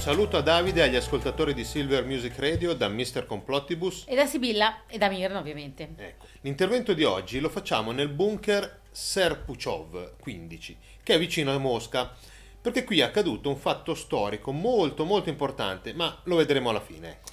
Saluto 0.01 0.35
a 0.35 0.41
Davide 0.41 0.79
e 0.79 0.83
agli 0.85 0.95
ascoltatori 0.95 1.53
di 1.53 1.63
Silver 1.63 2.03
Music 2.03 2.39
Radio 2.39 2.73
da 2.73 2.87
Mr. 2.87 3.27
Complottibus. 3.27 4.05
E 4.07 4.15
da 4.15 4.25
Sibilla 4.25 4.87
e 4.87 4.97
da 4.97 5.07
Mirna 5.09 5.37
ovviamente. 5.37 5.89
Ecco. 5.95 6.25
L'intervento 6.41 6.93
di 6.93 7.03
oggi 7.03 7.39
lo 7.39 7.49
facciamo 7.49 7.91
nel 7.91 8.09
bunker 8.09 8.79
Serpuchov 8.89 10.15
15, 10.19 10.77
che 11.03 11.13
è 11.13 11.19
vicino 11.19 11.53
a 11.53 11.59
Mosca, 11.59 12.11
perché 12.59 12.83
qui 12.83 13.01
è 13.01 13.03
accaduto 13.03 13.49
un 13.49 13.57
fatto 13.57 13.93
storico 13.93 14.51
molto 14.51 15.05
molto 15.05 15.29
importante, 15.29 15.93
ma 15.93 16.19
lo 16.23 16.35
vedremo 16.35 16.71
alla 16.71 16.81
fine. 16.81 17.09
ecco. 17.09 17.29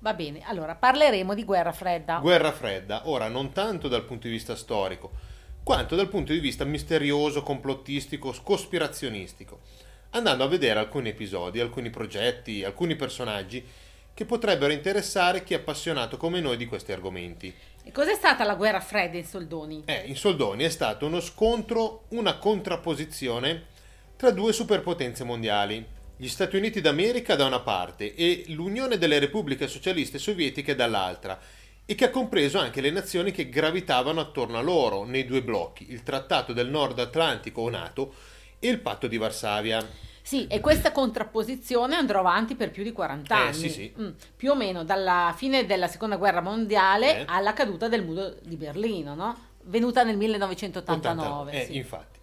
Va 0.00 0.12
bene, 0.12 0.42
allora 0.44 0.74
parleremo 0.74 1.34
di 1.34 1.44
guerra 1.44 1.72
fredda. 1.72 2.18
Guerra 2.18 2.52
fredda, 2.52 3.08
ora 3.08 3.28
non 3.28 3.50
tanto 3.52 3.88
dal 3.88 4.04
punto 4.04 4.26
di 4.26 4.34
vista 4.34 4.54
storico, 4.56 5.12
quanto 5.62 5.96
dal 5.96 6.10
punto 6.10 6.34
di 6.34 6.38
vista 6.38 6.64
misterioso, 6.64 7.42
complottistico, 7.42 8.34
cospirazionistico, 8.42 9.60
andando 10.10 10.44
a 10.44 10.48
vedere 10.48 10.78
alcuni 10.78 11.10
episodi, 11.10 11.60
alcuni 11.60 11.90
progetti, 11.90 12.64
alcuni 12.64 12.96
personaggi 12.96 13.64
che 14.12 14.24
potrebbero 14.24 14.72
interessare 14.72 15.42
chi 15.44 15.54
è 15.54 15.58
appassionato 15.58 16.16
come 16.16 16.40
noi 16.40 16.56
di 16.56 16.66
questi 16.66 16.92
argomenti. 16.92 17.54
e 17.82 17.92
cos'è 17.92 18.14
stata 18.14 18.44
la 18.44 18.54
guerra 18.54 18.80
fredda 18.80 19.16
in 19.16 19.24
soldoni? 19.24 19.82
Eh, 19.86 20.02
in 20.06 20.16
soldoni 20.16 20.64
è 20.64 20.68
stato 20.68 21.06
uno 21.06 21.20
scontro, 21.20 22.04
una 22.08 22.36
contrapposizione 22.36 23.66
tra 24.16 24.30
due 24.30 24.52
superpotenze 24.52 25.24
mondiali, 25.24 25.86
gli 26.16 26.28
Stati 26.28 26.56
Uniti 26.56 26.82
d'America 26.82 27.34
da 27.34 27.46
una 27.46 27.60
parte 27.60 28.14
e 28.14 28.44
l'Unione 28.48 28.98
delle 28.98 29.18
Repubbliche 29.18 29.66
Socialiste 29.66 30.18
Sovietiche 30.18 30.74
dall'altra, 30.74 31.40
e 31.86 31.94
che 31.94 32.04
ha 32.04 32.10
compreso 32.10 32.58
anche 32.58 32.82
le 32.82 32.90
nazioni 32.90 33.32
che 33.32 33.48
gravitavano 33.48 34.20
attorno 34.20 34.58
a 34.58 34.60
loro 34.60 35.04
nei 35.04 35.24
due 35.24 35.42
blocchi, 35.42 35.90
il 35.90 36.02
Trattato 36.02 36.52
del 36.52 36.68
Nord 36.68 36.98
Atlantico 36.98 37.62
o 37.62 37.70
NATO 37.70 38.14
il 38.60 38.80
Patto 38.80 39.06
di 39.06 39.16
Varsavia. 39.16 39.86
Sì, 40.22 40.46
e 40.46 40.60
questa 40.60 40.92
contrapposizione 40.92 41.96
andrà 41.96 42.18
avanti 42.20 42.54
per 42.54 42.70
più 42.70 42.82
di 42.82 42.92
40 42.92 43.34
Eh, 43.34 43.38
anni. 43.40 43.54
sì, 43.54 43.68
sì. 43.70 43.92
Mm, 43.98 44.10
più 44.36 44.50
o 44.50 44.54
meno 44.54 44.84
dalla 44.84 45.32
fine 45.36 45.66
della 45.66 45.88
seconda 45.88 46.16
guerra 46.16 46.40
mondiale 46.40 47.20
Eh. 47.20 47.24
alla 47.26 47.52
caduta 47.52 47.88
del 47.88 48.04
muro 48.04 48.36
di 48.42 48.56
Berlino, 48.56 49.14
no? 49.14 49.48
Venuta 49.64 50.04
nel 50.04 50.16
1989. 50.16 51.52
Eh, 51.52 51.64
sì. 51.66 51.76
infatti. 51.76 52.18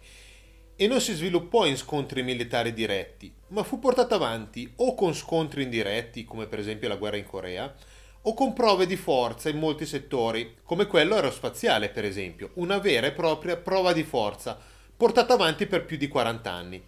E 0.80 0.86
non 0.86 1.00
si 1.00 1.12
sviluppò 1.12 1.66
in 1.66 1.76
scontri 1.76 2.22
militari 2.22 2.72
diretti, 2.72 3.32
ma 3.48 3.64
fu 3.64 3.80
portata 3.80 4.14
avanti 4.14 4.72
o 4.76 4.94
con 4.94 5.12
scontri 5.12 5.64
indiretti, 5.64 6.24
come 6.24 6.46
per 6.46 6.60
esempio 6.60 6.88
la 6.88 6.96
guerra 6.96 7.16
in 7.16 7.26
Corea, 7.26 7.74
o 8.22 8.32
con 8.34 8.52
prove 8.52 8.86
di 8.86 8.96
forza 8.96 9.48
in 9.48 9.58
molti 9.58 9.84
settori, 9.86 10.56
come 10.62 10.86
quello 10.86 11.14
aerospaziale, 11.16 11.88
per 11.88 12.04
esempio, 12.04 12.50
una 12.54 12.78
vera 12.78 13.08
e 13.08 13.12
propria 13.12 13.56
prova 13.56 13.92
di 13.92 14.04
forza, 14.04 14.56
portata 14.98 15.34
avanti 15.34 15.66
per 15.66 15.84
più 15.84 15.96
di 15.96 16.08
40 16.08 16.50
anni. 16.50 16.84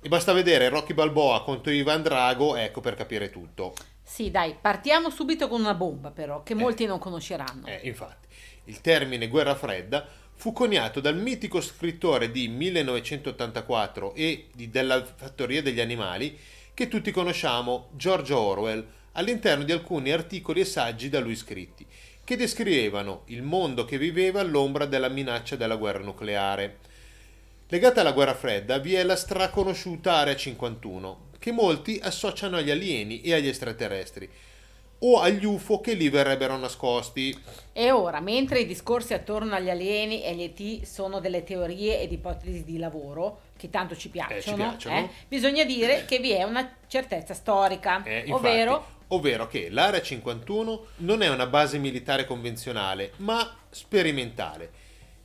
E 0.00 0.08
basta 0.08 0.32
vedere 0.32 0.68
Rocky 0.68 0.92
Balboa 0.92 1.44
contro 1.44 1.72
Ivan 1.72 2.02
Drago, 2.02 2.56
ecco 2.56 2.80
per 2.80 2.94
capire 2.94 3.30
tutto. 3.30 3.74
Sì, 4.02 4.30
dai, 4.30 4.56
partiamo 4.60 5.08
subito 5.08 5.48
con 5.48 5.60
una 5.60 5.72
bomba 5.72 6.10
però, 6.10 6.42
che 6.42 6.54
molti 6.54 6.84
non 6.84 6.98
conosceranno. 6.98 7.66
Eh, 7.66 7.80
infatti, 7.84 8.26
il 8.64 8.80
termine 8.80 9.28
guerra 9.28 9.54
fredda 9.54 10.06
fu 10.34 10.52
coniato 10.52 11.00
dal 11.00 11.16
mitico 11.16 11.60
scrittore 11.60 12.32
di 12.32 12.48
1984 12.48 14.14
e 14.14 14.48
di 14.52 14.68
Della 14.68 15.02
fattoria 15.04 15.62
degli 15.62 15.80
animali 15.80 16.36
che 16.74 16.88
tutti 16.88 17.12
conosciamo, 17.12 17.90
George 17.92 18.32
Orwell, 18.32 18.86
all'interno 19.12 19.62
di 19.62 19.70
alcuni 19.70 20.10
articoli 20.10 20.60
e 20.60 20.64
saggi 20.64 21.08
da 21.08 21.20
lui 21.20 21.36
scritti, 21.36 21.86
che 22.24 22.36
descrivevano 22.36 23.22
il 23.26 23.42
mondo 23.42 23.84
che 23.84 23.96
viveva 23.96 24.40
all'ombra 24.40 24.86
della 24.86 25.08
minaccia 25.08 25.54
della 25.54 25.76
guerra 25.76 26.02
nucleare. 26.02 26.78
Legata 27.68 28.02
alla 28.02 28.12
guerra 28.12 28.34
fredda 28.34 28.78
vi 28.78 28.94
è 28.94 29.02
la 29.02 29.16
straconosciuta 29.16 30.16
Area 30.16 30.36
51, 30.36 31.28
che 31.38 31.50
molti 31.50 31.98
associano 32.02 32.58
agli 32.58 32.70
alieni 32.70 33.22
e 33.22 33.32
agli 33.32 33.48
extraterrestri, 33.48 34.30
o 34.98 35.20
agli 35.20 35.44
UFO 35.46 35.80
che 35.80 35.94
lì 35.94 36.10
verrebbero 36.10 36.56
nascosti. 36.58 37.36
E 37.72 37.90
ora, 37.90 38.20
mentre 38.20 38.60
i 38.60 38.66
discorsi 38.66 39.14
attorno 39.14 39.54
agli 39.54 39.70
alieni 39.70 40.22
e 40.22 40.28
agli 40.30 40.42
ET 40.42 40.82
sono 40.84 41.20
delle 41.20 41.42
teorie 41.42 42.00
ed 42.00 42.12
ipotesi 42.12 42.64
di 42.64 42.76
lavoro, 42.76 43.40
che 43.56 43.70
tanto 43.70 43.96
ci 43.96 44.10
piacciono, 44.10 44.56
piacciono. 44.56 44.98
eh, 44.98 45.08
bisogna 45.26 45.64
dire 45.64 46.04
che 46.04 46.18
vi 46.18 46.32
è 46.32 46.42
una 46.42 46.70
certezza 46.86 47.32
storica, 47.32 48.02
Eh, 48.04 48.18
infatti, 48.18 48.32
ovvero 48.32 48.92
ovvero 49.08 49.46
che 49.46 49.68
l'Area 49.70 50.00
51 50.02 50.86
non 50.98 51.22
è 51.22 51.28
una 51.28 51.46
base 51.46 51.78
militare 51.78 52.24
convenzionale, 52.26 53.12
ma 53.18 53.56
sperimentale, 53.70 54.70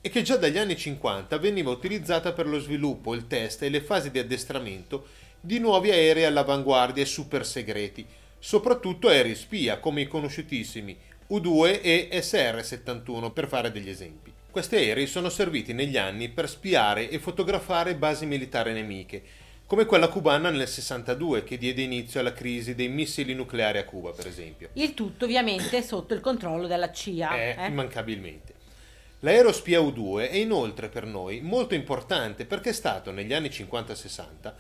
e 0.02 0.10
che 0.10 0.22
già 0.22 0.38
dagli 0.38 0.58
anni 0.58 0.78
50 0.78 1.38
veniva 1.38 1.72
utilizzata 1.72 2.32
per 2.32 2.48
lo 2.48 2.60
sviluppo, 2.60 3.14
il 3.14 3.28
test 3.28 3.64
e 3.64 3.70
le 3.70 3.82
fasi 3.82 4.12
di 4.12 4.20
addestramento 4.20 5.08
di 5.42 5.60
nuovi 5.60 5.92
aerei 5.92 6.26
all'avanguardia 6.26 7.04
e 7.04 7.06
super 7.06 7.46
segreti, 7.46 8.06
soprattutto 8.38 9.08
aerei 9.08 9.36
spia 9.36 9.80
come 9.80 10.02
i 10.02 10.08
conosciutissimi 10.08 10.98
U2 11.30 11.82
e 11.82 12.10
SR-71 12.12 13.32
per 13.32 13.48
fare 13.48 13.72
degli 13.72 13.90
esempi. 13.90 14.34
Questi 14.50 14.76
aerei 14.76 15.06
sono 15.06 15.30
serviti 15.30 15.74
negli 15.74 15.98
anni 15.98 16.30
per 16.30 16.50
spiare 16.50 17.10
e 17.10 17.20
fotografare 17.20 17.96
basi 17.96 18.26
militari 18.26 18.74
nemiche, 18.74 19.22
come 19.68 19.86
quella 19.86 20.08
cubana 20.08 20.50
nel 20.50 20.68
62 20.68 21.44
che 21.44 21.58
diede 21.58 21.84
inizio 21.84 22.20
alla 22.20 22.34
crisi 22.34 22.74
dei 22.74 22.88
missili 22.88 23.36
nucleari 23.36 23.78
a 23.78 23.86
Cuba, 23.86 24.12
per 24.12 24.26
esempio. 24.26 24.70
il 24.74 24.96
tutto 24.96 25.26
ovviamente 25.26 25.84
sotto 25.84 26.16
il 26.16 26.22
controllo 26.22 26.66
della 26.66 26.92
CIA. 26.92 27.36
Eh, 27.36 27.56
eh. 27.60 27.68
immancabilmente. 27.68 28.56
L'aerospia 29.22 29.82
U2 29.82 30.30
è 30.30 30.38
inoltre 30.38 30.88
per 30.88 31.06
noi 31.06 31.42
molto 31.42 31.76
importante 31.76 32.46
perché 32.46 32.70
è 32.70 32.74
stato 32.74 33.12
negli 33.12 33.34
anni 33.34 33.50
50-60 33.50 34.54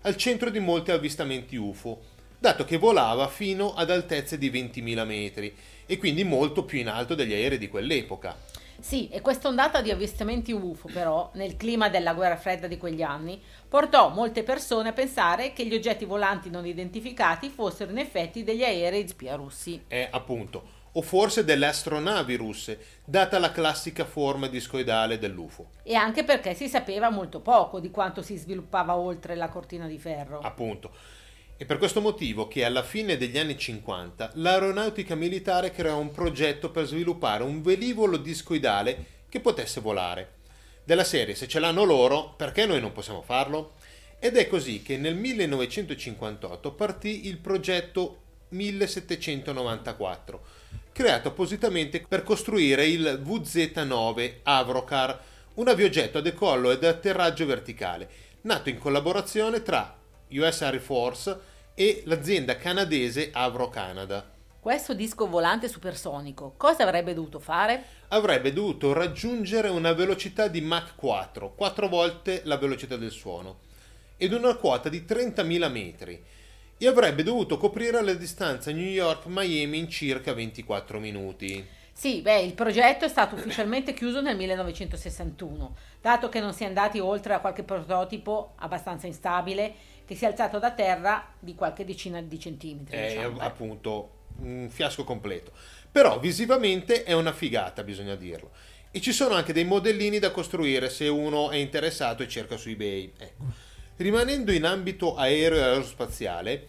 al 0.00 0.16
centro 0.16 0.50
di 0.50 0.58
molti 0.58 0.90
avvistamenti 0.90 1.54
UFO, 1.54 2.00
dato 2.36 2.64
che 2.64 2.76
volava 2.76 3.28
fino 3.28 3.72
ad 3.72 3.88
altezze 3.88 4.36
di 4.36 4.50
20.000 4.50 5.06
metri 5.06 5.54
e 5.86 5.96
quindi 5.96 6.24
molto 6.24 6.64
più 6.64 6.80
in 6.80 6.88
alto 6.88 7.14
degli 7.14 7.32
aerei 7.32 7.58
di 7.58 7.68
quell'epoca. 7.68 8.36
Sì, 8.80 9.08
e 9.10 9.20
questa 9.20 9.46
ondata 9.46 9.80
di 9.80 9.92
avvistamenti 9.92 10.50
UFO, 10.50 10.88
però, 10.92 11.30
nel 11.34 11.56
clima 11.56 11.88
della 11.88 12.14
guerra 12.14 12.36
fredda 12.36 12.66
di 12.66 12.78
quegli 12.78 13.02
anni, 13.02 13.40
portò 13.68 14.08
molte 14.08 14.42
persone 14.42 14.88
a 14.88 14.92
pensare 14.92 15.52
che 15.52 15.66
gli 15.66 15.74
oggetti 15.74 16.04
volanti 16.04 16.50
non 16.50 16.66
identificati 16.66 17.48
fossero 17.48 17.92
in 17.92 17.98
effetti 17.98 18.42
degli 18.42 18.64
aerei 18.64 19.02
di 19.02 19.08
spia 19.10 19.36
russi. 19.36 19.84
È 19.86 20.08
appunto 20.10 20.79
o 20.92 21.02
forse 21.02 21.44
delle 21.44 21.66
astronavi 21.66 22.36
russe, 22.36 22.78
data 23.04 23.38
la 23.38 23.52
classica 23.52 24.04
forma 24.04 24.48
discoidale 24.48 25.18
dell'UFO. 25.18 25.70
E 25.82 25.94
anche 25.94 26.24
perché 26.24 26.54
si 26.54 26.68
sapeva 26.68 27.10
molto 27.10 27.40
poco 27.40 27.80
di 27.80 27.90
quanto 27.90 28.22
si 28.22 28.36
sviluppava 28.36 28.96
oltre 28.96 29.34
la 29.36 29.48
cortina 29.48 29.86
di 29.86 29.98
ferro. 29.98 30.40
Appunto. 30.40 30.90
È 31.56 31.66
per 31.66 31.76
questo 31.76 32.00
motivo 32.00 32.48
che 32.48 32.64
alla 32.64 32.82
fine 32.82 33.18
degli 33.18 33.36
anni 33.36 33.58
50 33.58 34.30
l'aeronautica 34.34 35.14
militare 35.14 35.70
creò 35.70 35.98
un 35.98 36.10
progetto 36.10 36.70
per 36.70 36.86
sviluppare 36.86 37.42
un 37.42 37.60
velivolo 37.60 38.16
discoidale 38.16 39.18
che 39.28 39.40
potesse 39.40 39.80
volare. 39.80 40.38
Della 40.82 41.04
serie, 41.04 41.34
se 41.34 41.46
ce 41.46 41.60
l'hanno 41.60 41.84
loro, 41.84 42.32
perché 42.34 42.64
noi 42.64 42.80
non 42.80 42.92
possiamo 42.92 43.20
farlo? 43.20 43.74
Ed 44.18 44.36
è 44.36 44.48
così 44.48 44.82
che 44.82 44.96
nel 44.96 45.14
1958 45.16 46.72
partì 46.72 47.26
il 47.26 47.36
progetto 47.36 48.22
1794, 48.48 50.42
creato 50.92 51.28
appositamente 51.28 52.04
per 52.06 52.22
costruire 52.22 52.86
il 52.86 53.20
VZ-9 53.24 54.40
Avrocar, 54.42 55.20
un 55.54 55.68
aviogetto 55.68 56.18
a 56.18 56.20
decollo 56.20 56.70
ed 56.70 56.84
atterraggio 56.84 57.46
verticale, 57.46 58.08
nato 58.42 58.68
in 58.68 58.78
collaborazione 58.78 59.62
tra 59.62 59.96
US 60.30 60.62
Air 60.62 60.80
Force 60.80 61.38
e 61.74 62.02
l'azienda 62.06 62.56
canadese 62.56 63.30
Avro 63.32 63.68
Canada. 63.68 64.38
Questo 64.60 64.92
disco 64.92 65.26
volante 65.26 65.68
supersonico 65.68 66.52
cosa 66.56 66.82
avrebbe 66.82 67.14
dovuto 67.14 67.38
fare? 67.38 67.82
Avrebbe 68.08 68.52
dovuto 68.52 68.92
raggiungere 68.92 69.68
una 69.68 69.94
velocità 69.94 70.48
di 70.48 70.60
Mach 70.60 70.94
4, 70.96 71.54
quattro 71.54 71.88
volte 71.88 72.42
la 72.44 72.58
velocità 72.58 72.96
del 72.96 73.10
suono, 73.10 73.60
ed 74.18 74.34
una 74.34 74.54
quota 74.56 74.90
di 74.90 75.06
30.000 75.08 75.70
metri, 75.70 76.22
e 76.82 76.86
avrebbe 76.86 77.22
dovuto 77.22 77.58
coprire 77.58 78.02
la 78.02 78.14
distanza 78.14 78.72
New 78.72 78.82
York-Miami 78.82 79.76
in 79.76 79.90
circa 79.90 80.32
24 80.32 80.98
minuti. 80.98 81.62
Sì, 81.92 82.22
beh, 82.22 82.40
il 82.40 82.54
progetto 82.54 83.04
è 83.04 83.08
stato 83.08 83.34
ufficialmente 83.34 83.92
chiuso 83.92 84.22
nel 84.22 84.34
1961, 84.34 85.76
dato 86.00 86.30
che 86.30 86.40
non 86.40 86.54
si 86.54 86.62
è 86.62 86.66
andati 86.66 86.98
oltre 86.98 87.34
a 87.34 87.40
qualche 87.40 87.64
prototipo 87.64 88.54
abbastanza 88.56 89.06
instabile 89.06 89.74
che 90.06 90.14
si 90.14 90.24
è 90.24 90.28
alzato 90.28 90.58
da 90.58 90.70
terra 90.70 91.34
di 91.38 91.54
qualche 91.54 91.84
decina 91.84 92.22
di 92.22 92.40
centimetri. 92.40 92.96
È 92.96 93.08
diciamo, 93.08 93.40
eh. 93.40 93.44
appunto 93.44 94.10
un 94.38 94.70
fiasco 94.70 95.04
completo. 95.04 95.52
Però 95.92 96.18
visivamente 96.18 97.02
è 97.02 97.12
una 97.12 97.34
figata, 97.34 97.82
bisogna 97.82 98.14
dirlo. 98.14 98.52
E 98.90 99.02
ci 99.02 99.12
sono 99.12 99.34
anche 99.34 99.52
dei 99.52 99.64
modellini 99.64 100.18
da 100.18 100.30
costruire 100.30 100.88
se 100.88 101.08
uno 101.08 101.50
è 101.50 101.56
interessato 101.56 102.22
e 102.22 102.28
cerca 102.28 102.56
su 102.56 102.70
eBay. 102.70 103.12
Ecco. 103.18 103.68
Rimanendo 104.00 104.50
in 104.50 104.64
ambito 104.64 105.14
aereo 105.14 105.58
e 105.58 105.62
aerospaziale, 105.62 106.68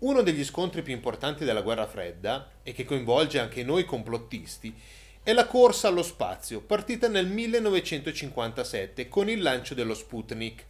uno 0.00 0.22
degli 0.22 0.42
scontri 0.42 0.82
più 0.82 0.92
importanti 0.92 1.44
della 1.44 1.62
guerra 1.62 1.86
fredda, 1.86 2.50
e 2.64 2.72
che 2.72 2.84
coinvolge 2.84 3.38
anche 3.38 3.62
noi 3.62 3.84
complottisti, 3.84 4.74
è 5.22 5.32
la 5.32 5.46
corsa 5.46 5.86
allo 5.86 6.02
spazio, 6.02 6.62
partita 6.62 7.06
nel 7.06 7.26
1957 7.26 9.08
con 9.08 9.28
il 9.28 9.40
lancio 9.40 9.74
dello 9.74 9.94
Sputnik. 9.94 10.66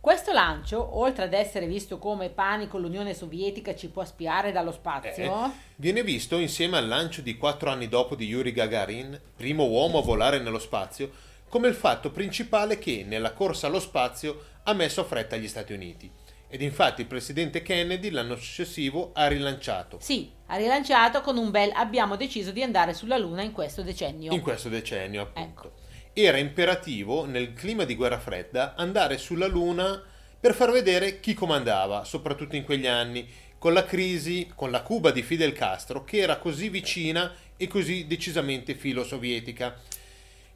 Questo 0.00 0.32
lancio, 0.32 0.96
oltre 0.96 1.24
ad 1.24 1.32
essere 1.32 1.66
visto 1.66 1.98
come 1.98 2.28
panico 2.28 2.78
l'Unione 2.78 3.12
Sovietica 3.12 3.74
ci 3.74 3.88
può 3.88 4.04
spiare 4.04 4.52
dallo 4.52 4.70
spazio, 4.70 5.24
Eh, 5.46 5.50
viene 5.74 6.04
visto 6.04 6.38
insieme 6.38 6.76
al 6.76 6.86
lancio 6.86 7.20
di 7.20 7.36
quattro 7.36 7.68
anni 7.68 7.88
dopo 7.88 8.14
di 8.14 8.26
Yuri 8.26 8.52
Gagarin, 8.52 9.20
primo 9.34 9.64
uomo 9.64 9.98
a 9.98 10.02
volare 10.02 10.38
nello 10.38 10.60
spazio, 10.60 11.10
come 11.48 11.66
il 11.66 11.74
fatto 11.74 12.10
principale 12.10 12.78
che 12.78 13.04
nella 13.04 13.32
corsa 13.32 13.66
allo 13.66 13.80
spazio 13.80 14.56
ha 14.68 14.74
messo 14.74 15.02
fretta 15.04 15.36
gli 15.36 15.48
Stati 15.48 15.72
Uniti. 15.72 16.10
Ed 16.50 16.60
infatti 16.62 17.00
il 17.00 17.06
presidente 17.06 17.62
Kennedy 17.62 18.10
l'anno 18.10 18.36
successivo 18.36 19.10
ha 19.14 19.26
rilanciato. 19.26 19.98
sì, 20.00 20.30
ha 20.46 20.56
rilanciato 20.56 21.20
con 21.20 21.36
un 21.36 21.50
bel 21.50 21.70
abbiamo 21.74 22.16
deciso 22.16 22.52
di 22.52 22.62
andare 22.62 22.94
sulla 22.94 23.18
Luna 23.18 23.42
in 23.42 23.52
questo 23.52 23.82
decennio. 23.82 24.32
In 24.32 24.40
questo 24.40 24.68
decennio, 24.68 25.22
appunto. 25.22 25.48
Ecco. 25.48 25.72
Era 26.12 26.38
imperativo, 26.38 27.24
nel 27.26 27.52
clima 27.52 27.84
di 27.84 27.94
guerra 27.94 28.18
fredda, 28.18 28.74
andare 28.76 29.18
sulla 29.18 29.46
Luna 29.46 30.02
per 30.40 30.54
far 30.54 30.70
vedere 30.70 31.20
chi 31.20 31.34
comandava, 31.34 32.04
soprattutto 32.04 32.56
in 32.56 32.64
quegli 32.64 32.86
anni, 32.86 33.26
con 33.58 33.72
la 33.72 33.84
crisi, 33.84 34.50
con 34.54 34.70
la 34.70 34.82
Cuba 34.82 35.10
di 35.10 35.22
Fidel 35.22 35.52
Castro, 35.52 36.04
che 36.04 36.18
era 36.18 36.38
così 36.38 36.68
vicina 36.68 37.32
e 37.56 37.66
così 37.68 38.06
decisamente 38.06 38.74
filo-sovietica. 38.74 39.76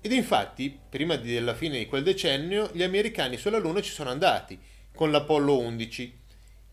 Ed 0.05 0.11
infatti, 0.11 0.77
prima 0.89 1.15
della 1.15 1.55
fine 1.55 1.79
di 1.79 1.87
quel 1.87 2.03
decennio, 2.03 2.69
gli 2.73 2.83
americani 2.83 3.37
sulla 3.37 3.59
Luna 3.59 3.81
ci 3.81 3.93
sono 3.93 4.11
andati, 4.11 4.59
con 4.93 5.13
l'Apollo 5.13 5.61
11. 5.61 6.21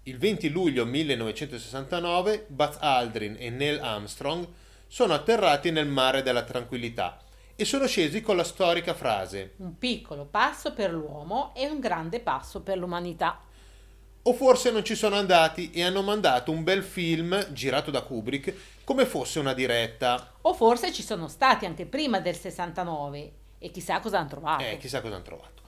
Il 0.04 0.18
20 0.18 0.50
luglio 0.50 0.84
1969 0.84 2.48
Buzz 2.48 2.78
Aldrin 2.80 3.36
e 3.38 3.52
Neil 3.52 3.80
Armstrong 3.82 4.48
sono 4.88 5.14
atterrati 5.14 5.70
nel 5.70 5.86
mare 5.86 6.24
della 6.24 6.42
tranquillità 6.42 7.22
e 7.56 7.66
sono 7.66 7.86
scesi 7.86 8.22
con 8.22 8.36
la 8.36 8.44
storica 8.44 8.96
frase 8.96 9.54
Un 9.58 9.78
piccolo 9.78 10.26
passo 10.26 10.74
per 10.74 10.92
l'uomo 10.92 11.54
e 11.56 11.68
un 11.68 11.80
grande 11.80 12.22
passo 12.22 12.62
per 12.62 12.80
l'umanità. 12.80 13.40
o 14.24 14.34
forse 14.34 14.72
non 14.72 14.84
ci 14.84 14.96
sono 14.96 15.16
andati 15.16 15.70
e 15.70 15.84
hanno 15.84 16.02
mandato 16.02 16.52
un 16.52 16.64
bel 16.64 16.82
film 16.82 17.54
girato 17.54 17.92
da 17.92 18.02
Kubrick 18.02 18.54
come 18.90 19.06
fosse 19.06 19.38
una 19.38 19.54
diretta. 19.54 20.32
O 20.42 20.56
forse 20.56 20.92
ci 20.92 21.04
sono 21.04 21.28
stati 21.28 21.68
anche 21.68 21.86
prima 21.86 22.20
del 22.20 22.36
69 22.36 23.32
e 23.60 23.70
chissà 23.70 24.00
cosa 24.00 24.18
hanno 24.18 24.30
trovato. 24.30 24.64
Eh, 24.64 24.78
chissà 24.78 25.00
cosa 25.00 25.14
hanno 25.14 25.24
trovato. 25.24 25.62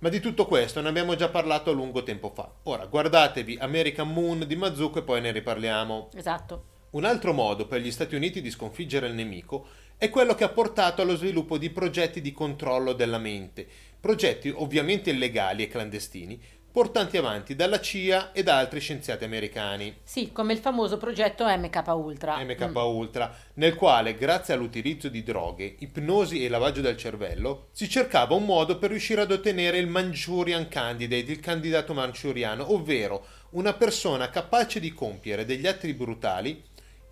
Ma 0.00 0.10
di 0.10 0.20
tutto 0.20 0.44
questo 0.44 0.82
ne 0.82 0.90
abbiamo 0.90 1.14
già 1.14 1.30
parlato 1.30 1.70
a 1.70 1.72
lungo 1.72 2.02
tempo 2.02 2.28
fa. 2.28 2.46
Ora 2.64 2.84
guardatevi 2.84 3.56
American 3.58 4.12
Moon 4.12 4.44
di 4.46 4.54
Mazzucco 4.54 4.98
e 4.98 5.02
poi 5.02 5.22
ne 5.22 5.32
riparliamo. 5.32 6.10
Esatto. 6.14 6.64
Un 6.90 7.06
altro 7.06 7.32
modo 7.32 7.66
per 7.66 7.80
gli 7.80 7.90
Stati 7.90 8.14
Uniti 8.14 8.42
di 8.42 8.50
sconfiggere 8.50 9.06
il 9.06 9.14
nemico 9.14 9.68
è 9.96 10.10
quello 10.10 10.34
che 10.34 10.44
ha 10.44 10.50
portato 10.50 11.00
allo 11.00 11.16
sviluppo 11.16 11.56
di 11.56 11.70
progetti 11.70 12.20
di 12.20 12.34
controllo 12.34 12.92
della 12.92 13.18
mente, 13.18 13.66
progetti 13.98 14.50
ovviamente 14.54 15.08
illegali 15.08 15.62
e 15.62 15.68
clandestini, 15.68 16.38
portati 16.70 17.16
avanti 17.16 17.56
dalla 17.56 17.80
CIA 17.80 18.32
e 18.32 18.42
da 18.42 18.58
altri 18.58 18.80
scienziati 18.80 19.24
americani. 19.24 19.98
Sì, 20.02 20.32
come 20.32 20.52
il 20.52 20.58
famoso 20.58 20.96
progetto 20.96 21.44
MK 21.46 21.82
Ultra. 21.86 22.42
MK 22.44 22.66
Mm. 22.68 22.76
Ultra, 22.76 23.34
nel 23.54 23.74
quale, 23.74 24.14
grazie 24.14 24.54
all'utilizzo 24.54 25.08
di 25.08 25.22
droghe, 25.22 25.76
ipnosi 25.78 26.44
e 26.44 26.48
lavaggio 26.48 26.80
del 26.80 26.96
cervello, 26.96 27.68
si 27.72 27.88
cercava 27.88 28.34
un 28.34 28.44
modo 28.44 28.78
per 28.78 28.90
riuscire 28.90 29.22
ad 29.22 29.32
ottenere 29.32 29.78
il 29.78 29.86
Manchurian 29.86 30.68
Candidate, 30.68 31.32
il 31.32 31.40
candidato 31.40 31.94
manchuriano, 31.94 32.72
ovvero 32.72 33.24
una 33.50 33.72
persona 33.72 34.30
capace 34.30 34.78
di 34.78 34.92
compiere 34.92 35.44
degli 35.44 35.66
atti 35.66 35.92
brutali 35.94 36.62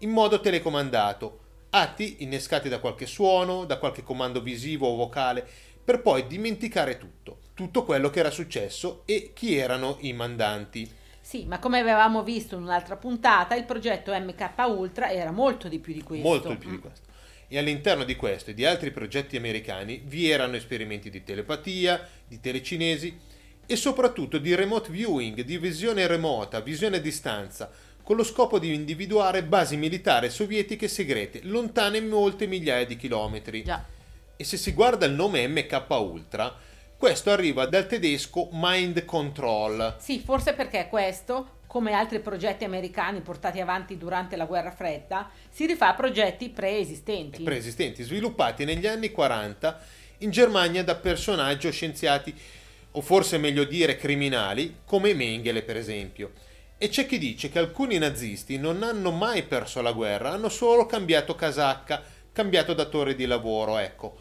in 0.01 0.11
modo 0.11 0.41
telecomandato, 0.41 1.41
atti 1.71 2.17
innescati 2.21 2.69
da 2.69 2.79
qualche 2.79 3.07
suono, 3.07 3.65
da 3.65 3.79
qualche 3.79 4.03
comando 4.03 4.43
visivo 4.43 4.89
o 4.89 4.97
vocale, 4.97 5.47
per 5.83 6.03
poi 6.03 6.27
dimenticare 6.27 6.99
tutto, 6.99 7.39
tutto 7.57 7.85
quello 7.85 8.11
che 8.11 8.19
era 8.21 8.31
successo 8.31 9.01
e 9.07 9.31
chi 9.35 9.57
erano 9.57 9.97
i 10.01 10.13
mandanti. 10.13 10.87
Sì, 11.23 11.47
ma 11.47 11.59
come 11.59 11.79
avevamo 11.81 12.23
visto 12.23 12.55
in 12.55 12.61
un'altra 12.63 12.97
puntata, 12.97 13.55
il 13.55 13.65
progetto 13.65 14.13
MK 14.13 14.51
Ultra 14.69 15.11
era 15.11 15.31
molto 15.33 15.67
di 15.67 15.79
più 15.79 15.95
di 15.95 16.03
questo. 16.03 16.29
molto 16.29 16.49
di 16.51 16.57
più 16.57 16.69
di 16.69 16.77
Mm. 16.77 16.81
questo. 16.81 17.05
E 17.49 17.57
all'interno 17.59 18.05
di 18.05 18.15
questo 18.15 18.51
e 18.51 18.55
di 18.55 18.67
altri 18.67 18.91
progetti 18.91 19.37
americani 19.39 20.03
vi 20.05 20.29
erano 20.29 20.57
esperimenti 20.57 21.09
di 21.09 21.25
telepatia, 21.25 22.07
di 22.29 22.41
telecinesi 22.41 23.17
e 23.65 23.75
soprattutto 23.77 24.37
di 24.37 24.55
remote 24.55 24.91
viewing, 24.91 25.41
di 25.41 25.57
visione 25.57 26.07
remota, 26.07 26.61
visione 26.61 26.99
a 26.99 27.01
distanza, 27.01 27.71
con 28.03 28.17
lo 28.17 28.23
scopo 28.23 28.59
di 28.59 28.75
individuare 28.75 29.43
basi 29.43 29.77
militari 29.79 30.29
sovietiche 30.29 30.89
segrete, 30.89 31.41
lontane 31.45 32.03
molte 32.03 32.47
migliaia 32.47 32.85
di 32.85 32.97
chilometri. 32.97 33.65
Già. 33.65 33.83
E 34.37 34.45
se 34.45 34.59
si 34.59 34.73
guarda 34.73 35.07
il 35.07 35.13
nome 35.13 35.49
MK 35.49 35.85
Ultra, 35.89 36.55
questo 36.97 37.31
arriva 37.31 37.67
dal 37.67 37.87
tedesco 37.87 38.49
Mind 38.53 39.05
Control, 39.05 39.97
Sì, 39.99 40.21
forse 40.21 40.55
perché 40.55 40.89
questo, 40.89 41.59
come 41.67 41.93
altri 41.93 42.21
progetti 42.21 42.65
americani 42.65 43.21
portati 43.21 43.61
avanti 43.61 43.99
durante 43.99 44.37
la 44.37 44.47
guerra 44.47 44.71
fredda, 44.71 45.31
si 45.51 45.67
rifà 45.67 45.89
a 45.89 45.95
progetti 45.95 46.49
preesistenti. 46.49 47.43
preesistenti, 47.43 48.03
sviluppati 48.03 48.65
negli 48.65 48.87
anni 48.87 49.11
40 49.11 49.79
in 50.19 50.31
Germania 50.31 50.83
da 50.83 50.97
personaggi 50.97 51.67
o 51.67 51.71
scienziati, 51.71 52.35
o 52.93 53.01
forse 53.03 53.37
meglio 53.37 53.65
dire 53.65 53.97
criminali, 53.97 54.77
come 54.87 55.13
Mengele 55.13 55.63
per 55.63 55.77
esempio. 55.77 56.33
E 56.79 56.89
c'è 56.89 57.05
chi 57.07 57.19
dice 57.19 57.51
che 57.51 57.59
alcuni 57.59 57.99
nazisti 57.99 58.59
non 58.59 58.83
hanno 58.83 59.11
mai 59.11 59.43
perso 59.43 59.83
la 59.83 59.93
guerra, 59.93 60.31
hanno 60.31 60.49
solo 60.49 60.87
cambiato 60.87 61.35
casacca, 61.35 62.03
cambiato 62.33 62.73
datore 62.73 63.15
di 63.15 63.27
lavoro, 63.27 63.77
ecco. 63.77 64.19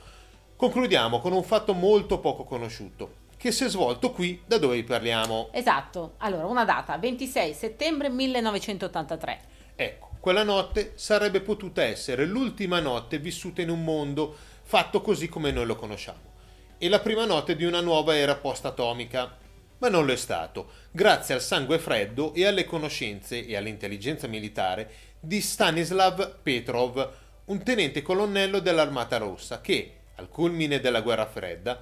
Concludiamo 0.58 1.20
con 1.20 1.34
un 1.34 1.44
fatto 1.44 1.74
molto 1.74 2.20
poco 2.20 2.46
conosciuto, 2.46 3.24
che 3.36 3.52
si 3.52 3.66
è 3.66 3.68
svolto 3.68 4.12
qui 4.12 4.42
da 4.46 4.58
dove 4.58 4.78
vi 4.78 4.86
parliamo. 4.86 5.50
Esatto. 5.52 6.14
Allora, 6.20 6.46
una 6.46 6.64
data, 6.64 6.98
26 6.98 7.54
settembre 7.54 8.08
1983. 8.08 9.42
Ecco, 9.76 10.12
quella 10.22 10.44
notte 10.44 10.94
sarebbe 10.96 11.42
potuta 11.42 11.84
essere 11.84 12.24
l'ultima 12.26 12.80
notte 12.80 13.20
vissuta 13.20 13.62
in 13.62 13.70
un 13.70 13.84
mondo 13.84 14.34
fatto 14.64 15.02
così 15.02 15.28
come 15.28 15.52
noi 15.52 15.66
lo 15.66 15.76
conosciamo. 15.76 16.32
E 16.78 16.88
la 16.88 17.02
prima 17.02 17.26
notte 17.26 17.58
di 17.58 17.66
una 17.66 17.82
nuova 17.82 18.16
era 18.16 18.36
post-atomica. 18.36 19.38
Ma 19.80 19.90
non 19.90 20.06
lo 20.06 20.14
è 20.14 20.16
stato, 20.16 20.70
grazie 20.90 21.34
al 21.34 21.42
sangue 21.42 21.80
freddo 21.80 22.34
e 22.34 22.46
alle 22.46 22.64
conoscenze 22.64 23.46
e 23.46 23.58
all'intelligenza 23.58 24.26
militare 24.28 24.90
di 25.20 25.42
Stanislav 25.42 26.38
Petrov, 26.42 27.12
un 27.46 27.62
tenente 27.62 28.02
colonnello 28.02 28.60
dell'Armata 28.60 29.18
Rossa 29.18 29.60
che, 29.60 29.96
al 30.16 30.30
culmine 30.30 30.80
della 30.80 31.02
guerra 31.02 31.26
fredda, 31.26 31.82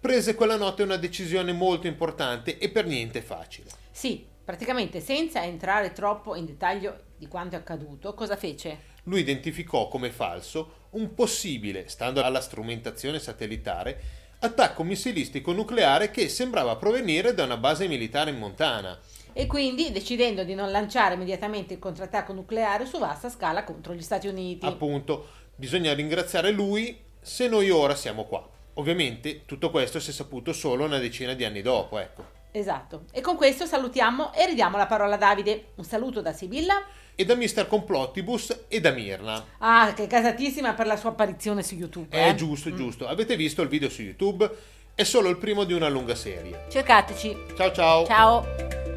prese 0.00 0.34
quella 0.34 0.56
notte 0.56 0.82
una 0.82 0.96
decisione 0.96 1.52
molto 1.52 1.86
importante 1.86 2.58
e 2.58 2.70
per 2.70 2.86
niente 2.86 3.20
facile. 3.20 3.70
Sì, 3.90 4.26
praticamente 4.44 5.00
senza 5.00 5.44
entrare 5.44 5.92
troppo 5.92 6.34
in 6.34 6.46
dettaglio 6.46 7.08
di 7.16 7.28
quanto 7.28 7.56
è 7.56 7.58
accaduto, 7.58 8.14
cosa 8.14 8.36
fece? 8.36 8.88
Lui 9.04 9.20
identificò 9.20 9.88
come 9.88 10.10
falso 10.10 10.88
un 10.90 11.14
possibile, 11.14 11.88
stando 11.88 12.22
alla 12.22 12.40
strumentazione 12.40 13.18
satellitare, 13.18 14.00
attacco 14.40 14.82
missilistico 14.82 15.52
nucleare 15.52 16.10
che 16.10 16.28
sembrava 16.28 16.76
provenire 16.76 17.34
da 17.34 17.44
una 17.44 17.58
base 17.58 17.86
militare 17.86 18.30
in 18.30 18.38
Montana. 18.38 18.98
E 19.32 19.46
quindi, 19.46 19.92
decidendo 19.92 20.44
di 20.44 20.54
non 20.54 20.70
lanciare 20.70 21.14
immediatamente 21.14 21.74
il 21.74 21.78
contrattacco 21.78 22.32
nucleare 22.32 22.86
su 22.86 22.98
vasta 22.98 23.28
scala 23.28 23.64
contro 23.64 23.94
gli 23.94 24.02
Stati 24.02 24.26
Uniti. 24.26 24.66
Appunto, 24.66 25.28
bisogna 25.54 25.92
ringraziare 25.92 26.50
lui 26.50 26.98
se 27.20 27.48
noi 27.48 27.70
ora 27.70 27.94
siamo 27.94 28.24
qua. 28.24 28.46
Ovviamente 28.74 29.44
tutto 29.44 29.70
questo 29.70 30.00
si 30.00 30.10
è 30.10 30.12
saputo 30.12 30.52
solo 30.52 30.84
una 30.84 30.98
decina 30.98 31.34
di 31.34 31.44
anni 31.44 31.62
dopo, 31.62 31.98
ecco. 31.98 32.38
Esatto. 32.52 33.04
E 33.12 33.20
con 33.20 33.36
questo 33.36 33.66
salutiamo 33.66 34.32
e 34.32 34.46
ridiamo 34.46 34.76
la 34.76 34.86
parola 34.86 35.14
a 35.14 35.18
Davide. 35.18 35.72
Un 35.76 35.84
saluto 35.84 36.20
da 36.20 36.32
Sibilla. 36.32 36.82
E 37.14 37.24
da 37.24 37.34
Mr. 37.36 37.66
Complottibus 37.68 38.64
e 38.68 38.80
da 38.80 38.90
Mirna. 38.90 39.44
Ah, 39.58 39.92
che 39.92 40.06
casatissima 40.06 40.74
per 40.74 40.86
la 40.86 40.96
sua 40.96 41.10
apparizione 41.10 41.62
su 41.62 41.74
YouTube. 41.74 42.16
È 42.16 42.28
eh? 42.28 42.34
giusto, 42.34 42.74
giusto. 42.74 43.06
Avete 43.06 43.36
visto 43.36 43.62
il 43.62 43.68
video 43.68 43.90
su 43.90 44.02
YouTube? 44.02 44.50
È 44.94 45.04
solo 45.04 45.28
il 45.28 45.36
primo 45.36 45.64
di 45.64 45.74
una 45.74 45.88
lunga 45.88 46.14
serie. 46.14 46.64
Cercateci. 46.68 47.36
Ciao 47.56 47.72
ciao. 47.72 48.06
Ciao. 48.06 48.89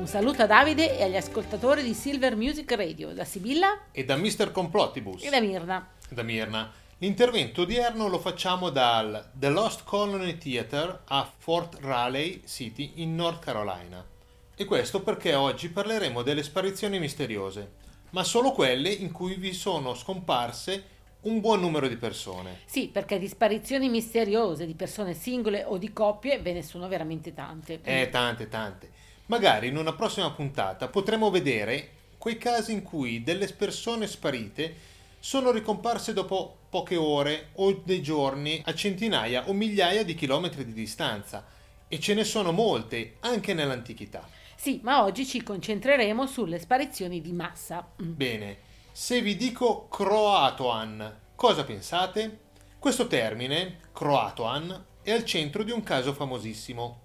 Un 0.00 0.06
saluto 0.06 0.40
a 0.40 0.46
Davide 0.46 0.96
e 0.98 1.02
agli 1.02 1.16
ascoltatori 1.16 1.82
di 1.82 1.92
Silver 1.92 2.34
Music 2.34 2.72
Radio, 2.72 3.12
da 3.12 3.24
Sibilla 3.26 3.80
E 3.92 4.02
da 4.06 4.16
Mr. 4.16 4.50
Complottibus. 4.50 5.22
e 5.22 5.28
da 5.28 5.40
Mirna. 5.40 5.86
da 6.08 6.22
Mirna. 6.22 6.72
L'intervento 6.98 7.62
odierno 7.62 8.08
lo 8.08 8.18
facciamo 8.18 8.70
dal 8.70 9.30
The 9.34 9.50
Lost 9.50 9.84
Colony 9.84 10.38
Theater 10.38 11.02
a 11.04 11.30
Fort 11.36 11.76
Raleigh 11.82 12.46
City 12.46 12.92
in 12.96 13.14
North 13.14 13.44
Carolina. 13.44 14.02
E 14.54 14.64
questo 14.64 15.02
perché 15.02 15.34
oggi 15.34 15.68
parleremo 15.68 16.22
delle 16.22 16.42
sparizioni 16.42 16.98
misteriose, 16.98 17.72
ma 18.10 18.24
solo 18.24 18.52
quelle 18.52 18.88
in 18.88 19.12
cui 19.12 19.34
vi 19.34 19.52
sono 19.52 19.94
scomparse 19.94 20.84
un 21.22 21.40
buon 21.40 21.60
numero 21.60 21.86
di 21.88 21.96
persone. 21.96 22.60
Sì, 22.64 22.88
perché 22.88 23.18
di 23.18 23.28
sparizioni 23.28 23.90
misteriose 23.90 24.64
di 24.64 24.74
persone 24.74 25.12
singole 25.12 25.64
o 25.64 25.76
di 25.76 25.92
coppie 25.92 26.38
ve 26.38 26.54
ne 26.54 26.62
sono 26.62 26.88
veramente 26.88 27.34
tante. 27.34 27.80
Eh, 27.82 28.08
tante, 28.08 28.48
tante. 28.48 28.90
Magari 29.30 29.68
in 29.68 29.76
una 29.76 29.92
prossima 29.92 30.28
puntata 30.32 30.88
potremo 30.88 31.30
vedere 31.30 31.90
quei 32.18 32.36
casi 32.36 32.72
in 32.72 32.82
cui 32.82 33.22
delle 33.22 33.46
persone 33.46 34.08
sparite 34.08 34.74
sono 35.20 35.52
ricomparse 35.52 36.12
dopo 36.12 36.56
poche 36.68 36.96
ore 36.96 37.50
o 37.54 37.80
dei 37.84 38.02
giorni 38.02 38.60
a 38.64 38.74
centinaia 38.74 39.48
o 39.48 39.52
migliaia 39.52 40.02
di 40.02 40.16
chilometri 40.16 40.64
di 40.64 40.72
distanza. 40.72 41.46
E 41.86 42.00
ce 42.00 42.14
ne 42.14 42.24
sono 42.24 42.50
molte, 42.50 43.18
anche 43.20 43.54
nell'antichità. 43.54 44.28
Sì, 44.56 44.80
ma 44.82 45.04
oggi 45.04 45.24
ci 45.24 45.44
concentreremo 45.44 46.26
sulle 46.26 46.58
sparizioni 46.58 47.20
di 47.20 47.30
massa. 47.30 47.88
Mm. 48.02 48.12
Bene, 48.16 48.58
se 48.90 49.22
vi 49.22 49.36
dico 49.36 49.86
Croatoan, 49.86 51.18
cosa 51.36 51.62
pensate? 51.62 52.38
Questo 52.80 53.06
termine, 53.06 53.78
Croatoan, 53.92 54.86
è 55.02 55.12
al 55.12 55.24
centro 55.24 55.62
di 55.62 55.70
un 55.70 55.84
caso 55.84 56.12
famosissimo. 56.12 56.99